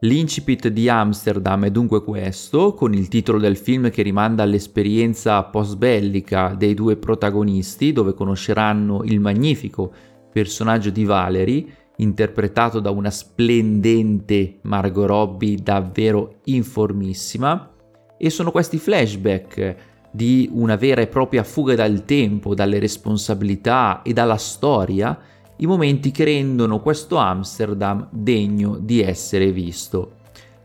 L'incipit 0.00 0.68
di 0.68 0.88
Amsterdam 0.88 1.64
è 1.64 1.70
dunque 1.70 2.02
questo, 2.02 2.74
con 2.74 2.94
il 2.94 3.08
titolo 3.08 3.38
del 3.38 3.56
film 3.56 3.90
che 3.90 4.02
rimanda 4.02 4.42
all'esperienza 4.42 5.42
post-bellica 5.42 6.54
dei 6.56 6.74
due 6.74 6.96
protagonisti, 6.96 7.92
dove 7.92 8.14
conosceranno 8.14 9.02
il 9.04 9.20
magnifico 9.20 9.92
personaggio 10.30 10.90
di 10.90 11.04
Valerie 11.04 11.66
interpretato 11.96 12.80
da 12.80 12.90
una 12.90 13.10
splendente 13.10 14.58
Margot 14.62 15.06
Robbie 15.06 15.56
davvero 15.62 16.40
informissima 16.44 17.70
e 18.18 18.30
sono 18.30 18.50
questi 18.50 18.78
flashback 18.78 19.76
di 20.10 20.48
una 20.52 20.76
vera 20.76 21.02
e 21.02 21.06
propria 21.06 21.44
fuga 21.44 21.74
dal 21.74 22.04
tempo, 22.04 22.54
dalle 22.54 22.78
responsabilità 22.78 24.00
e 24.02 24.12
dalla 24.12 24.36
storia, 24.36 25.18
i 25.56 25.66
momenti 25.66 26.10
che 26.10 26.24
rendono 26.24 26.80
questo 26.80 27.16
Amsterdam 27.16 28.08
degno 28.10 28.78
di 28.78 29.02
essere 29.02 29.52
visto. 29.52 30.12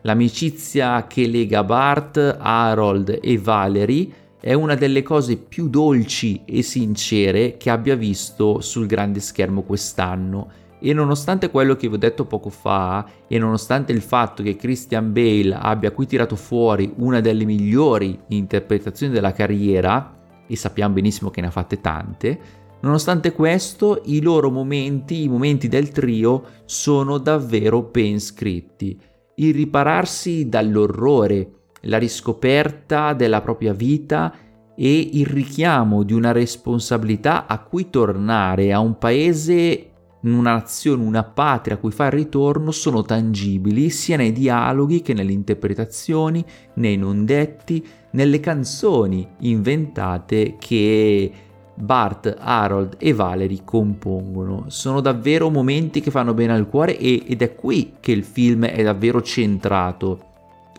L'amicizia 0.04 1.06
che 1.06 1.28
lega 1.28 1.64
Bart, 1.64 2.38
Harold 2.40 3.20
e 3.22 3.38
Valerie 3.38 4.10
è 4.40 4.54
una 4.54 4.76
delle 4.76 5.04
cose 5.04 5.38
più 5.38 5.70
dolci 5.70 6.42
e 6.46 6.64
sincere 6.64 7.58
che 7.58 7.70
abbia 7.70 7.96
visto 7.96 8.60
sul 8.62 8.88
grande 8.88 9.20
schermo 9.20 9.62
quest'anno 9.62 10.50
e 10.84 10.94
nonostante 10.94 11.52
quello 11.52 11.76
che 11.76 11.88
vi 11.88 11.94
ho 11.94 11.98
detto 12.00 12.26
poco 12.26 12.50
fa 12.50 13.06
e 13.28 13.38
nonostante 13.38 13.92
il 13.92 14.02
fatto 14.02 14.42
che 14.42 14.56
Christian 14.56 15.14
Bale 15.14 15.54
abbia 15.54 15.92
qui 15.92 16.08
tirato 16.08 16.36
fuori 16.36 16.92
una 16.98 17.22
delle 17.22 17.46
migliori 17.46 18.20
interpretazioni 18.30 19.14
della 19.14 19.32
carriera, 19.32 20.18
e 20.48 20.56
sappiamo 20.56 20.96
benissimo 20.96 21.30
che 21.30 21.40
ne 21.40 21.48
ha 21.48 21.52
fatte 21.52 21.80
tante, 21.80 22.40
nonostante 22.82 23.32
questo 23.32 24.02
i 24.06 24.22
loro 24.22 24.50
momenti, 24.50 25.24
i 25.24 25.30
momenti 25.30 25.68
del 25.68 25.90
trio, 25.90 26.44
sono 26.66 27.20
davvero 27.20 27.84
ben 27.84 28.20
scritti. 28.20 29.00
Il 29.36 29.54
ripararsi 29.54 30.50
dall'orrore, 30.50 31.52
la 31.82 32.00
riscoperta 32.00 33.14
della 33.14 33.42
propria 33.42 33.74
vita 33.74 34.34
e 34.76 35.10
il 35.14 35.28
richiamo 35.28 36.02
di 36.02 36.14
una 36.14 36.32
responsabilità 36.32 37.46
a 37.46 37.60
cui 37.60 37.90
tornare 37.90 38.74
a 38.74 38.80
un 38.80 38.98
paese 38.98 39.91
una 40.30 40.54
nazione, 40.54 41.04
una 41.04 41.24
patria 41.24 41.76
a 41.76 41.78
cui 41.80 41.92
fare 41.92 42.18
ritorno 42.18 42.72
sono 42.72 43.02
tangibili 43.02 43.90
sia 43.90 44.18
nei 44.18 44.32
dialoghi 44.32 45.02
che 45.02 45.14
nelle 45.14 45.32
interpretazioni, 45.32 46.44
nei 46.76 46.98
non 46.98 47.26
detti, 47.26 47.86
nelle 48.12 48.40
canzoni 48.40 49.28
inventate 49.40 50.56
che 50.60 51.32
Bart, 51.74 52.36
Harold 52.38 52.96
e 53.00 53.14
Valerie 53.14 53.62
compongono. 53.66 54.66
Sono 54.68 55.02
davvero 55.02 55.50
momenti 55.50 56.02
che 56.02 56.12
fanno 56.12 56.34
bene 56.34 56.54
al 56.54 56.70
cuore 56.70 56.98
e, 56.98 57.24
ed 57.28 57.42
è 57.42 57.56
qui 57.56 57.94
che 58.00 58.12
il 58.12 58.24
film 58.24 58.66
è 58.66 58.84
davvero 58.84 59.22
centrato 59.22 60.30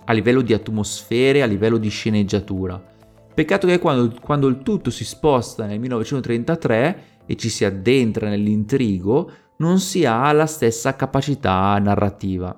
a 0.05 0.13
livello 0.13 0.43
di 0.43 0.53
atmosfere, 0.53 1.43
a 1.43 1.47
livello 1.47 1.79
di 1.79 1.89
sceneggiatura. 1.89 2.91
Peccato 3.35 3.67
che 3.67 3.79
quando, 3.79 4.15
quando 4.21 4.47
il 4.47 4.63
tutto 4.63 4.91
si 4.91 5.05
sposta 5.05 5.65
nel 5.65 5.81
1933 5.81 7.03
e 7.27 7.37
ci 7.37 7.49
si 7.49 7.65
addentra 7.65 8.29
nell'intrigo, 8.29 9.31
non 9.59 9.79
si 9.79 10.05
ha 10.05 10.31
la 10.33 10.47
stessa 10.47 10.97
capacità 10.97 11.79
narrativa. 11.79 12.57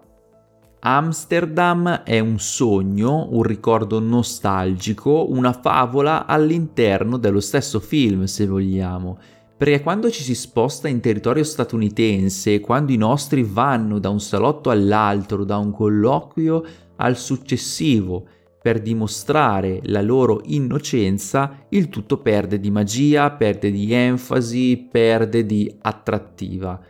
Amsterdam 0.87 2.03
è 2.03 2.19
un 2.19 2.39
sogno, 2.39 3.29
un 3.31 3.43
ricordo 3.43 4.01
nostalgico, 4.01 5.31
una 5.31 5.53
favola 5.53 6.27
all'interno 6.27 7.17
dello 7.17 7.41
stesso 7.41 7.81
film, 7.81 8.25
se 8.25 8.47
vogliamo. 8.47 9.19
Perché 9.57 9.83
quando 9.83 10.11
ci 10.11 10.23
si 10.23 10.35
sposta 10.35 10.89
in 10.89 11.01
territorio 11.01 11.43
statunitense, 11.43 12.61
quando 12.61 12.93
i 12.93 12.99
nostri 12.99 13.43
vanno 13.43 13.99
da 13.99 14.11
un 14.11 14.21
salotto 14.21 14.69
all'altro, 14.69 15.45
da 15.45 15.57
un 15.57 15.71
colloquio 15.71 16.63
al 16.97 17.17
successivo, 17.17 18.27
per 18.65 18.81
dimostrare 18.81 19.81
la 19.83 20.01
loro 20.01 20.41
innocenza, 20.45 21.67
il 21.69 21.91
tutto 21.91 22.23
perde 22.23 22.59
di 22.59 22.71
magia, 22.71 23.31
perde 23.33 23.71
di 23.71 23.93
enfasi, 23.93 24.89
perde 24.91 25.45
di 25.45 25.71
attrattiva. 25.83 26.81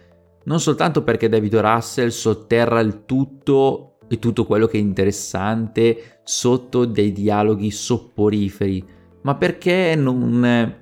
Non 0.45 0.61
soltanto 0.61 1.03
perché 1.03 1.29
David 1.29 1.57
Russell 1.57 2.11
sotterra 2.11 2.79
il 2.79 3.03
tutto 3.05 3.97
e 4.07 4.21
tutto 4.21 4.47
quello 4.47 4.69
che 4.69 4.79
è 4.79 4.81
interessante 4.81 6.21
sotto 6.23 6.85
dei 6.85 7.11
dialoghi 7.11 7.73
sopporiferi, 7.73 8.85
ma 9.23 9.35
perché 9.35 9.97
non, 9.97 10.75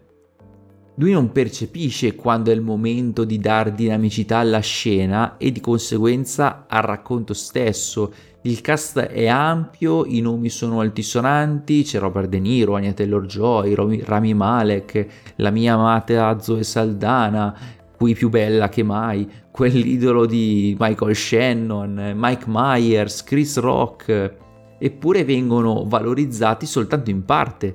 lui 0.96 1.12
non 1.12 1.32
percepisce 1.32 2.14
quando 2.14 2.50
è 2.50 2.54
il 2.54 2.60
momento 2.60 3.24
di 3.24 3.38
dar 3.38 3.72
dinamicità 3.72 4.36
alla 4.36 4.60
scena 4.60 5.38
e 5.38 5.52
di 5.52 5.60
conseguenza 5.60 6.66
al 6.68 6.82
racconto 6.82 7.32
stesso 7.32 8.12
il 8.44 8.60
cast 8.60 8.98
è 8.98 9.28
ampio, 9.28 10.04
i 10.04 10.20
nomi 10.20 10.48
sono 10.48 10.80
altisonanti, 10.80 11.84
c'è 11.84 12.00
Robert 12.00 12.28
De 12.28 12.40
Niro, 12.40 12.74
Anya 12.74 12.92
Taylor-Joy, 12.92 14.02
Rami 14.02 14.34
Malek, 14.34 15.06
la 15.36 15.50
mia 15.50 15.74
amata 15.74 16.40
Zoe 16.40 16.64
Saldana, 16.64 17.56
qui 17.96 18.14
più 18.14 18.30
bella 18.30 18.68
che 18.68 18.82
mai, 18.82 19.30
quell'idolo 19.52 20.26
di 20.26 20.76
Michael 20.76 21.14
Shannon, 21.14 22.14
Mike 22.16 22.44
Myers, 22.48 23.22
Chris 23.22 23.58
Rock, 23.58 24.36
eppure 24.76 25.24
vengono 25.24 25.84
valorizzati 25.86 26.66
soltanto 26.66 27.10
in 27.10 27.24
parte. 27.24 27.74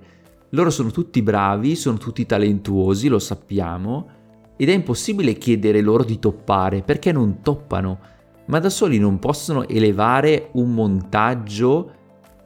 Loro 0.50 0.70
sono 0.70 0.92
tutti 0.92 1.22
bravi, 1.22 1.78
sono 1.78 1.98
tutti 1.98 2.26
talentuosi, 2.26 3.08
lo 3.08 3.20
sappiamo, 3.20 4.10
ed 4.58 4.68
è 4.68 4.74
impossibile 4.74 5.38
chiedere 5.38 5.80
loro 5.80 6.04
di 6.04 6.20
toppare 6.20 6.82
perché 6.82 7.14
non 7.14 7.42
toppano 7.42 8.16
ma 8.48 8.60
da 8.60 8.70
soli 8.70 9.00
non 9.00 9.20
possono 9.20 9.68
elevare 9.68 10.50
un 10.54 10.74
montaggio 10.74 11.94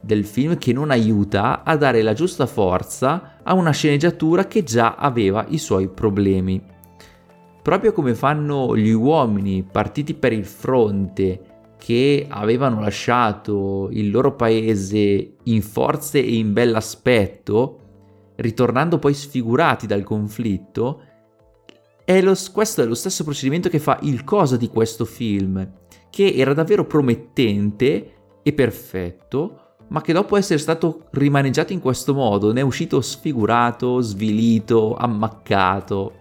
del 0.00 0.24
film 0.24 0.58
che 0.58 0.72
non 0.72 0.90
aiuta 0.90 1.62
a 1.62 1.76
dare 1.76 2.02
la 2.02 2.12
giusta 2.12 2.46
forza 2.46 3.38
a 3.42 3.54
una 3.54 3.70
sceneggiatura 3.70 4.46
che 4.46 4.64
già 4.64 4.96
aveva 4.96 5.46
i 5.48 5.58
suoi 5.58 5.88
problemi. 5.88 6.60
Proprio 7.62 7.92
come 7.92 8.14
fanno 8.14 8.76
gli 8.76 8.90
uomini 8.90 9.62
partiti 9.62 10.14
per 10.14 10.32
il 10.32 10.44
fronte 10.44 11.46
che 11.78 12.26
avevano 12.28 12.80
lasciato 12.80 13.88
il 13.92 14.10
loro 14.10 14.34
paese 14.34 15.36
in 15.44 15.62
forze 15.62 16.18
e 16.18 16.34
in 16.34 16.52
bell'aspetto, 16.52 17.78
ritornando 18.36 18.98
poi 18.98 19.14
sfigurati 19.14 19.86
dal 19.86 20.02
conflitto, 20.02 21.02
è 22.04 22.20
lo, 22.20 22.34
questo 22.52 22.82
è 22.82 22.84
lo 22.84 22.94
stesso 22.94 23.22
procedimento 23.22 23.68
che 23.68 23.78
fa 23.78 23.98
il 24.02 24.24
cosa 24.24 24.56
di 24.56 24.68
questo 24.68 25.04
film 25.04 25.80
che 26.12 26.34
era 26.36 26.52
davvero 26.52 26.84
promettente 26.84 28.12
e 28.42 28.52
perfetto, 28.52 29.76
ma 29.88 30.02
che 30.02 30.12
dopo 30.12 30.36
essere 30.36 30.58
stato 30.58 31.06
rimaneggiato 31.12 31.72
in 31.72 31.80
questo 31.80 32.12
modo 32.12 32.52
ne 32.52 32.60
è 32.60 32.62
uscito 32.62 33.00
sfigurato, 33.00 33.98
svilito, 34.02 34.94
ammaccato. 34.94 36.12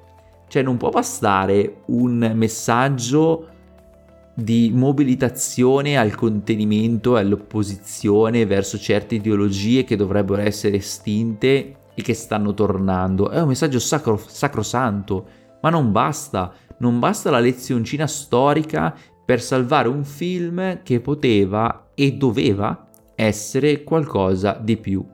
Cioè 0.47 0.61
non 0.61 0.77
può 0.77 0.89
bastare 0.91 1.81
un 1.87 2.31
messaggio 2.35 3.47
di 4.33 4.71
mobilitazione 4.73 5.97
al 5.97 6.15
contenimento 6.15 7.17
e 7.17 7.19
all'opposizione 7.19 8.45
verso 8.45 8.77
certe 8.77 9.15
ideologie 9.15 9.83
che 9.83 9.97
dovrebbero 9.97 10.41
essere 10.41 10.77
estinte 10.77 11.75
e 11.93 12.01
che 12.01 12.13
stanno 12.13 12.53
tornando. 12.53 13.29
È 13.29 13.41
un 13.41 13.49
messaggio 13.49 13.79
sacro, 13.79 14.17
sacrosanto, 14.25 15.25
ma 15.61 15.69
non 15.69 15.91
basta. 15.91 16.53
Non 16.77 16.97
basta 16.97 17.29
la 17.29 17.39
lezioncina 17.39 18.07
storica 18.07 18.95
per 19.31 19.41
salvare 19.41 19.87
un 19.87 20.03
film 20.03 20.83
che 20.83 20.99
poteva 20.99 21.91
e 21.95 22.15
doveva 22.15 22.89
essere 23.15 23.81
qualcosa 23.81 24.59
di 24.61 24.75
più. 24.75 25.05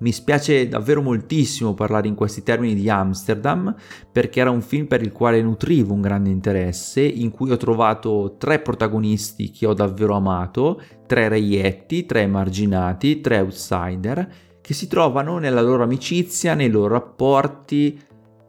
Mi 0.00 0.10
spiace 0.10 0.66
davvero 0.66 1.00
moltissimo 1.00 1.74
parlare 1.74 2.08
in 2.08 2.16
questi 2.16 2.42
termini 2.42 2.74
di 2.74 2.90
Amsterdam 2.90 3.72
perché 4.10 4.40
era 4.40 4.50
un 4.50 4.62
film 4.62 4.86
per 4.86 5.00
il 5.00 5.12
quale 5.12 5.40
nutrivo 5.42 5.94
un 5.94 6.00
grande 6.00 6.30
interesse, 6.30 7.02
in 7.02 7.30
cui 7.30 7.52
ho 7.52 7.56
trovato 7.56 8.34
tre 8.36 8.58
protagonisti 8.58 9.52
che 9.52 9.66
ho 9.66 9.74
davvero 9.74 10.16
amato, 10.16 10.82
tre 11.06 11.28
reietti, 11.28 12.06
tre 12.06 12.22
emarginati, 12.22 13.20
tre 13.20 13.38
outsider, 13.38 14.28
che 14.60 14.74
si 14.74 14.88
trovano 14.88 15.38
nella 15.38 15.62
loro 15.62 15.84
amicizia, 15.84 16.54
nei 16.54 16.68
loro 16.68 16.94
rapporti, 16.94 17.96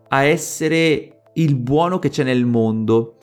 a 0.07 0.23
essere 0.23 1.21
il 1.35 1.55
buono 1.55 1.99
che 1.99 2.09
c'è 2.09 2.23
nel 2.23 2.45
mondo 2.47 3.14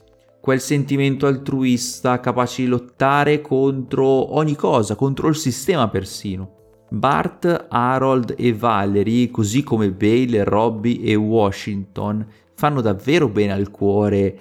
quel 0.43 0.61
sentimento 0.61 1.29
altruista 1.29 2.19
capace 2.19 2.63
di 2.63 2.69
lottare 2.69 3.41
contro 3.41 4.35
ogni 4.35 4.57
cosa, 4.57 4.97
contro 4.97 5.29
il 5.29 5.37
sistema 5.37 5.89
persino. 5.89 6.87
Bart, 6.91 7.67
Harold 7.69 8.35
e 8.37 8.53
Valerie, 8.53 9.31
così 9.31 9.63
come 9.63 9.93
Bale, 9.93 10.43
Robbie 10.43 11.01
e 11.01 11.15
Washington, 11.15 12.27
fanno 12.57 12.81
davvero 12.81 13.29
bene 13.29 13.53
al 13.53 13.71
cuore, 13.71 14.39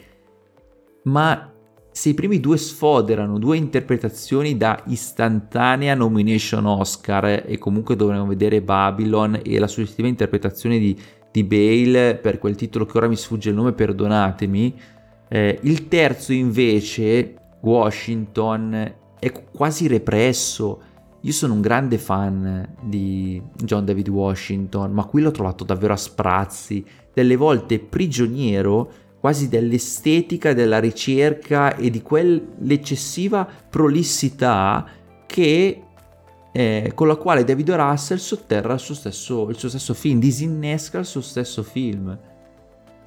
ma 1.03 1.53
se 1.91 2.09
i 2.09 2.13
primi 2.15 2.39
due 2.39 2.57
sfoderano 2.57 3.37
due 3.37 3.57
interpretazioni 3.57 4.57
da 4.57 4.81
istantanea 4.87 5.93
nomination 5.93 6.65
Oscar 6.65 7.43
e 7.45 7.59
comunque 7.59 7.95
dovremmo 7.95 8.25
vedere 8.25 8.63
Babylon 8.63 9.39
e 9.43 9.59
la 9.59 9.67
suggestiva 9.67 10.07
interpretazione 10.07 10.79
di, 10.79 10.99
di 11.31 11.43
Bale 11.43 12.15
per 12.15 12.39
quel 12.39 12.55
titolo 12.55 12.87
che 12.87 12.97
ora 12.97 13.07
mi 13.07 13.15
sfugge 13.15 13.49
il 13.49 13.55
nome, 13.55 13.73
perdonatemi, 13.73 14.99
eh, 15.33 15.59
il 15.61 15.87
terzo 15.87 16.33
invece, 16.33 17.35
Washington, 17.61 18.95
è 19.17 19.31
quasi 19.31 19.87
represso. 19.87 20.81
Io 21.21 21.31
sono 21.31 21.53
un 21.53 21.61
grande 21.61 21.97
fan 21.97 22.75
di 22.81 23.41
John 23.63 23.85
David 23.85 24.09
Washington, 24.09 24.91
ma 24.91 25.05
qui 25.05 25.21
l'ho 25.21 25.31
trovato 25.31 25.63
davvero 25.63 25.93
a 25.93 25.97
sprazzi, 25.97 26.83
delle 27.13 27.37
volte 27.37 27.79
prigioniero 27.79 28.91
quasi 29.21 29.47
dell'estetica, 29.47 30.53
della 30.53 30.79
ricerca 30.79 31.77
e 31.77 31.89
di 31.89 32.01
quell'eccessiva 32.01 33.47
prolissità 33.69 34.85
che, 35.27 35.81
eh, 36.51 36.91
con 36.93 37.07
la 37.07 37.15
quale 37.15 37.45
David 37.45 37.71
Russell 37.71 38.17
sotterra 38.17 38.73
il 38.73 38.79
suo, 38.79 38.95
stesso, 38.95 39.47
il 39.47 39.57
suo 39.57 39.69
stesso 39.69 39.93
film, 39.93 40.19
disinnesca 40.19 40.99
il 40.99 41.05
suo 41.05 41.21
stesso 41.21 41.63
film 41.63 42.19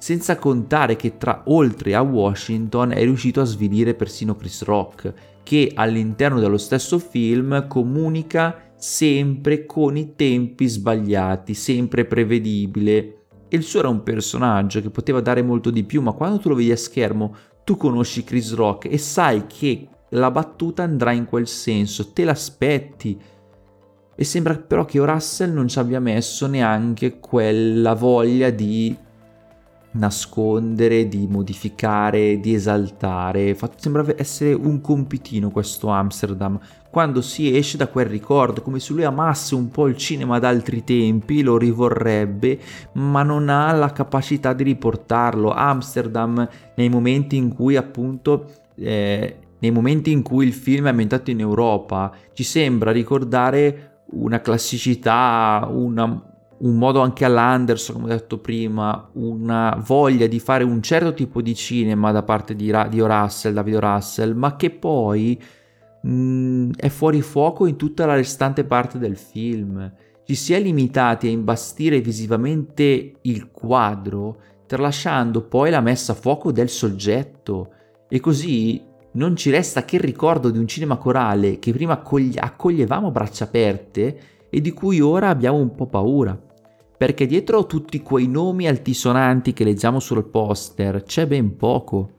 senza 0.05 0.37
contare 0.37 0.95
che 0.95 1.17
tra 1.17 1.41
oltre 1.45 1.95
a 1.95 2.01
Washington 2.03 2.91
è 2.91 3.01
riuscito 3.01 3.41
a 3.41 3.43
svilire 3.43 3.95
persino 3.95 4.35
Chris 4.35 4.61
Rock, 4.61 5.11
che 5.41 5.71
all'interno 5.73 6.39
dello 6.39 6.59
stesso 6.59 6.99
film 6.99 7.65
comunica 7.65 8.71
sempre 8.75 9.65
con 9.65 9.97
i 9.97 10.13
tempi 10.15 10.67
sbagliati, 10.67 11.55
sempre 11.55 12.05
prevedibile. 12.05 13.23
il 13.49 13.63
suo 13.63 13.79
era 13.79 13.89
un 13.89 14.03
personaggio 14.03 14.79
che 14.79 14.91
poteva 14.91 15.21
dare 15.21 15.41
molto 15.41 15.71
di 15.71 15.83
più, 15.83 16.03
ma 16.03 16.11
quando 16.11 16.37
tu 16.37 16.49
lo 16.49 16.55
vedi 16.55 16.71
a 16.71 16.77
schermo, 16.77 17.35
tu 17.63 17.75
conosci 17.75 18.23
Chris 18.23 18.53
Rock 18.53 18.85
e 18.85 18.99
sai 18.99 19.47
che 19.47 19.87
la 20.09 20.29
battuta 20.29 20.83
andrà 20.83 21.13
in 21.13 21.25
quel 21.25 21.47
senso, 21.47 22.11
te 22.13 22.25
l'aspetti. 22.25 23.19
E 24.15 24.23
sembra 24.23 24.55
però 24.55 24.85
che 24.85 25.03
Russell 25.03 25.51
non 25.51 25.67
ci 25.67 25.79
abbia 25.79 25.99
messo 25.99 26.45
neanche 26.45 27.19
quella 27.19 27.95
voglia 27.95 28.51
di 28.51 28.95
nascondere, 29.95 31.07
di 31.07 31.27
modificare, 31.27 32.39
di 32.39 32.53
esaltare. 32.53 33.57
Sembra 33.75 34.05
essere 34.15 34.53
un 34.53 34.81
compitino 34.81 35.49
questo 35.49 35.89
Amsterdam. 35.89 36.59
Quando 36.89 37.21
si 37.21 37.55
esce 37.55 37.75
da 37.75 37.87
quel 37.87 38.05
ricordo, 38.05 38.61
come 38.61 38.79
se 38.79 38.93
lui 38.93 39.03
amasse 39.03 39.55
un 39.55 39.69
po' 39.69 39.87
il 39.87 39.97
cinema 39.97 40.39
d'altri 40.39 40.83
tempi, 40.83 41.41
lo 41.41 41.57
rivorrebbe, 41.57 42.57
ma 42.93 43.21
non 43.23 43.49
ha 43.49 43.71
la 43.73 43.91
capacità 43.91 44.53
di 44.53 44.63
riportarlo. 44.63 45.51
Amsterdam, 45.51 46.47
nei 46.75 46.89
momenti 46.89 47.35
in 47.35 47.53
cui 47.53 47.75
appunto 47.75 48.49
eh, 48.75 49.37
nei 49.59 49.71
momenti 49.71 50.11
in 50.11 50.21
cui 50.21 50.45
il 50.45 50.53
film 50.53 50.85
è 50.85 50.89
ambientato 50.89 51.31
in 51.31 51.39
Europa, 51.39 52.11
ci 52.33 52.43
sembra 52.43 52.91
ricordare 52.91 54.03
una 54.11 54.39
classicità, 54.39 55.67
una, 55.69 56.34
un 56.57 56.77
modo 56.77 57.01
anche 57.01 57.25
all'Anderson, 57.25 57.95
come 57.95 58.13
ho 58.13 58.17
detto 58.17 58.37
prima, 58.37 59.09
una 59.13 59.77
voglia 59.85 60.27
di 60.27 60.39
fare 60.39 60.63
un 60.63 60.81
certo 60.81 61.13
tipo 61.13 61.41
di 61.41 61.53
cinema 61.53 62.11
da 62.11 62.23
parte 62.23 62.55
di, 62.55 62.69
Ra- 62.69 62.89
Russell, 62.89 63.53
David 63.53 63.75
Russell, 63.75 64.33
ma 64.35 64.55
che 64.55 64.69
poi 64.69 65.41
mh, 66.01 66.09
mm, 66.09 66.71
è 66.77 66.87
fuori 66.89 67.21
fuoco 67.21 67.65
in 67.65 67.75
tutta 67.75 68.05
la 68.05 68.15
restante 68.15 68.63
parte 68.63 68.97
del 68.97 69.17
film. 69.17 69.91
Ci 70.23 70.35
si 70.35 70.53
è 70.53 70.59
limitati 70.59 71.27
a 71.27 71.31
imbastire 71.31 71.99
visivamente 71.99 73.13
il 73.21 73.51
quadro, 73.51 74.37
tralasciando 74.65 75.41
poi 75.41 75.69
la 75.69 75.81
messa 75.81 76.13
a 76.13 76.15
fuoco 76.15 76.51
del 76.51 76.69
soggetto, 76.69 77.71
e 78.07 78.19
così 78.19 78.81
non 79.11 79.35
ci 79.35 79.49
resta 79.49 79.83
che 79.85 79.97
il 79.97 80.01
ricordo 80.01 80.49
di 80.49 80.57
un 80.57 80.67
cinema 80.67 80.97
corale 80.97 81.59
che 81.59 81.71
prima 81.71 81.93
accogli- 81.93 82.37
accoglievamo 82.37 83.07
a 83.07 83.11
braccia 83.11 83.45
aperte 83.45 84.19
e 84.49 84.61
di 84.61 84.71
cui 84.71 85.01
ora 85.01 85.29
abbiamo 85.29 85.57
un 85.57 85.75
po' 85.75 85.87
paura. 85.87 86.39
Perché 86.97 87.25
dietro 87.25 87.65
tutti 87.65 88.01
quei 88.01 88.27
nomi 88.27 88.67
altisonanti 88.67 89.53
che 89.53 89.63
leggiamo 89.63 89.99
sul 89.99 90.25
poster 90.25 91.03
c'è 91.03 91.27
ben 91.27 91.57
poco. 91.57 92.11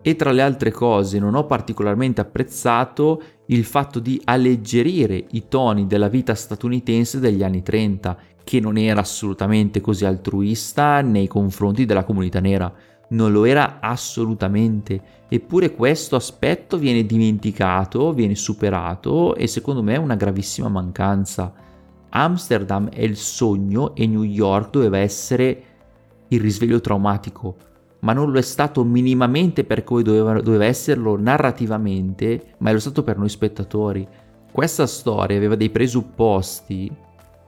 E 0.00 0.16
tra 0.16 0.32
le 0.32 0.42
altre 0.42 0.70
cose 0.70 1.18
non 1.18 1.34
ho 1.34 1.46
particolarmente 1.46 2.20
apprezzato 2.20 3.22
il 3.46 3.64
fatto 3.64 3.98
di 3.98 4.20
alleggerire 4.24 5.26
i 5.30 5.48
toni 5.48 5.86
della 5.86 6.08
vita 6.08 6.34
statunitense 6.34 7.18
degli 7.18 7.42
anni 7.42 7.62
30, 7.62 8.16
che 8.44 8.60
non 8.60 8.76
era 8.76 9.00
assolutamente 9.00 9.80
così 9.80 10.04
altruista 10.04 11.00
nei 11.00 11.26
confronti 11.26 11.86
della 11.86 12.04
comunità 12.04 12.40
nera. 12.40 12.72
Non 13.14 13.30
lo 13.30 13.44
era 13.44 13.78
assolutamente, 13.80 15.00
eppure 15.28 15.74
questo 15.74 16.16
aspetto 16.16 16.76
viene 16.78 17.06
dimenticato, 17.06 18.12
viene 18.12 18.34
superato 18.34 19.36
e 19.36 19.46
secondo 19.46 19.82
me 19.82 19.94
è 19.94 19.98
una 19.98 20.16
gravissima 20.16 20.68
mancanza. 20.68 21.52
Amsterdam 22.08 22.88
è 22.88 23.02
il 23.02 23.16
sogno 23.16 23.94
e 23.94 24.08
New 24.08 24.24
York 24.24 24.70
doveva 24.70 24.98
essere 24.98 25.64
il 26.28 26.40
risveglio 26.40 26.80
traumatico, 26.80 27.56
ma 28.00 28.12
non 28.12 28.32
lo 28.32 28.38
è 28.38 28.42
stato 28.42 28.82
minimamente 28.82 29.62
per 29.62 29.84
cui 29.84 30.02
doveva, 30.02 30.40
doveva 30.40 30.64
esserlo 30.64 31.16
narrativamente, 31.16 32.54
ma 32.58 32.70
è 32.70 32.72
lo 32.72 32.80
stato 32.80 33.04
per 33.04 33.16
noi 33.16 33.28
spettatori. 33.28 34.06
Questa 34.50 34.86
storia 34.86 35.36
aveva 35.36 35.54
dei 35.54 35.70
presupposti 35.70 36.90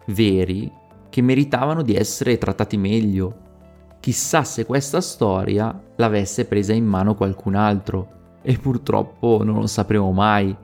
veri 0.07 0.71
che 1.09 1.23
meritavano 1.23 1.83
di 1.83 1.97
essere 1.97 2.39
trattati 2.39 2.77
meglio. 2.77 3.46
Chissà 4.01 4.45
se 4.45 4.65
questa 4.65 5.01
storia 5.01 5.79
l'avesse 5.97 6.45
presa 6.45 6.73
in 6.73 6.85
mano 6.85 7.15
qualcun 7.15 7.55
altro, 7.55 8.15
e 8.49 8.59
purtroppo 8.59 9.43
non 9.43 9.57
lo 9.57 9.67
sapremo 9.67 10.13
mai. 10.13 10.57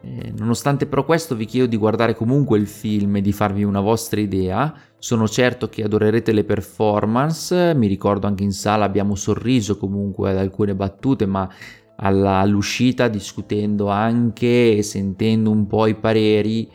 Eh, 0.00 0.32
nonostante 0.36 0.86
però 0.86 1.04
questo 1.04 1.34
vi 1.34 1.44
chiedo 1.44 1.66
di 1.66 1.76
guardare 1.76 2.14
comunque 2.14 2.56
il 2.56 2.68
film 2.68 3.16
e 3.16 3.20
di 3.20 3.32
farvi 3.32 3.64
una 3.64 3.80
vostra 3.80 4.20
idea. 4.20 4.72
Sono 4.98 5.26
certo 5.26 5.68
che 5.68 5.82
adorerete 5.82 6.32
le 6.32 6.44
performance, 6.44 7.74
mi 7.74 7.88
ricordo 7.88 8.28
anche 8.28 8.44
in 8.44 8.52
sala 8.52 8.84
abbiamo 8.84 9.16
sorriso 9.16 9.76
comunque 9.76 10.30
ad 10.30 10.36
alcune 10.36 10.76
battute, 10.76 11.26
ma 11.26 11.48
alla, 11.96 12.38
all'uscita 12.38 13.08
discutendo 13.08 13.88
anche 13.88 14.76
e 14.76 14.82
sentendo 14.82 15.50
un 15.50 15.66
po' 15.66 15.86
i 15.86 15.96
pareri 15.96 16.70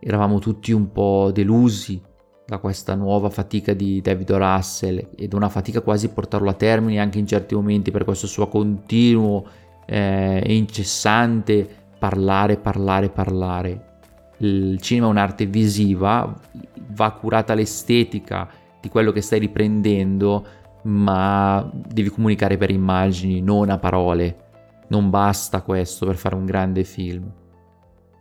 eravamo 0.00 0.38
tutti 0.38 0.70
un 0.70 0.92
po' 0.92 1.30
delusi 1.32 2.00
da 2.48 2.56
questa 2.56 2.94
nuova 2.94 3.28
fatica 3.28 3.74
di 3.74 4.00
David 4.00 4.32
Russell 4.32 5.08
ed 5.14 5.34
una 5.34 5.50
fatica 5.50 5.82
quasi 5.82 6.08
portarlo 6.08 6.48
a 6.48 6.54
termine 6.54 6.98
anche 6.98 7.18
in 7.18 7.26
certi 7.26 7.54
momenti 7.54 7.90
per 7.90 8.04
questo 8.04 8.26
suo 8.26 8.48
continuo 8.48 9.46
eh, 9.84 10.42
e 10.42 10.56
incessante 10.56 11.68
parlare, 11.98 12.56
parlare, 12.56 13.10
parlare. 13.10 13.98
Il 14.38 14.80
cinema 14.80 15.08
è 15.08 15.10
un'arte 15.10 15.44
visiva, 15.44 16.34
va 16.92 17.10
curata 17.10 17.52
l'estetica 17.52 18.48
di 18.80 18.88
quello 18.88 19.12
che 19.12 19.20
stai 19.20 19.40
riprendendo, 19.40 20.46
ma 20.84 21.70
devi 21.74 22.08
comunicare 22.08 22.56
per 22.56 22.70
immagini, 22.70 23.42
non 23.42 23.68
a 23.68 23.76
parole. 23.76 24.46
Non 24.88 25.10
basta 25.10 25.60
questo 25.60 26.06
per 26.06 26.16
fare 26.16 26.34
un 26.34 26.46
grande 26.46 26.84
film. 26.84 27.30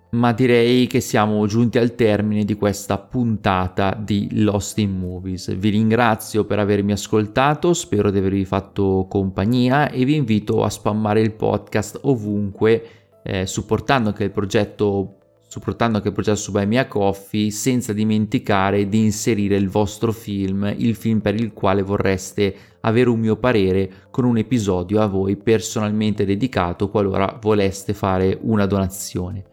Ma 0.10 0.32
direi 0.32 0.88
che 0.88 1.02
siamo 1.02 1.46
giunti 1.48 1.78
al 1.78 1.94
termine 1.94 2.46
di 2.46 2.54
questa 2.54 2.98
puntata 2.98 3.94
di 3.94 4.30
Lost 4.42 4.78
in 4.78 4.98
Movies. 4.98 5.54
Vi 5.54 5.70
ringrazio 5.70 6.46
per 6.46 6.60
avermi 6.60 6.94
ascoltato, 6.94 7.74
spero 7.74 8.10
di 8.10 8.18
avervi 8.20 8.46
fatto 8.46 9.06
compagnia 9.10 9.90
e 9.90 10.06
vi 10.06 10.16
invito 10.16 10.64
a 10.64 10.70
spammare 10.70 11.20
il 11.20 11.34
podcast 11.34 12.00
ovunque 12.04 12.84
eh, 13.22 13.46
supportando 13.46 14.10
anche 14.10 14.24
il 14.24 14.32
progetto 14.32 15.14
supportando 15.50 15.98
anche 15.98 16.10
il 16.10 16.14
progetto 16.14 16.38
su 16.38 16.52
Buy 16.52 16.66
Me 16.66 16.88
Coffee 16.88 17.52
senza 17.52 17.94
dimenticare 17.94 18.88
di 18.88 19.04
inserire 19.04 19.56
il 19.56 19.70
vostro 19.70 20.12
film, 20.12 20.74
il 20.78 20.96
film 20.96 21.20
per 21.20 21.36
il 21.36 21.54
quale 21.54 21.82
vorreste 21.82 22.56
avere 22.82 23.10
un 23.10 23.20
mio 23.20 23.38
parere 23.38 23.90
con 24.12 24.26
un 24.26 24.38
episodio 24.38 25.02
a 25.02 25.08
voi 25.08 25.36
personalmente 25.38 26.26
dedicato 26.26 26.90
qualora 26.90 27.38
voleste 27.42 27.94
fare 27.94 28.38
una 28.42 28.66
donazione. 28.66 29.44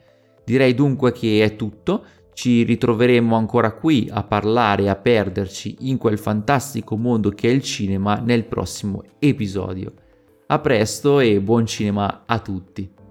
Direi 0.45 0.75
dunque 0.75 1.13
che 1.13 1.43
è 1.43 1.57
tutto, 1.57 2.05
ci 2.35 2.65
ritroveremo 2.65 3.37
ancora 3.37 3.73
qui 3.73 4.09
a 4.11 4.23
parlare 4.25 4.85
e 4.85 4.89
a 4.89 4.97
perderci 4.97 5.77
in 5.81 5.99
quel 5.99 6.19
fantastico 6.19 6.97
mondo 6.97 7.31
che 7.31 7.49
è 7.49 7.53
il 7.53 7.63
cinema 7.63 8.17
nel 8.17 8.45
prossimo 8.45 9.03
episodio. 9.19 9.93
A 10.47 10.59
presto 10.59 11.21
e 11.21 11.41
buon 11.41 11.65
cinema 11.65 12.25
a 12.27 12.39
tutti! 12.41 13.04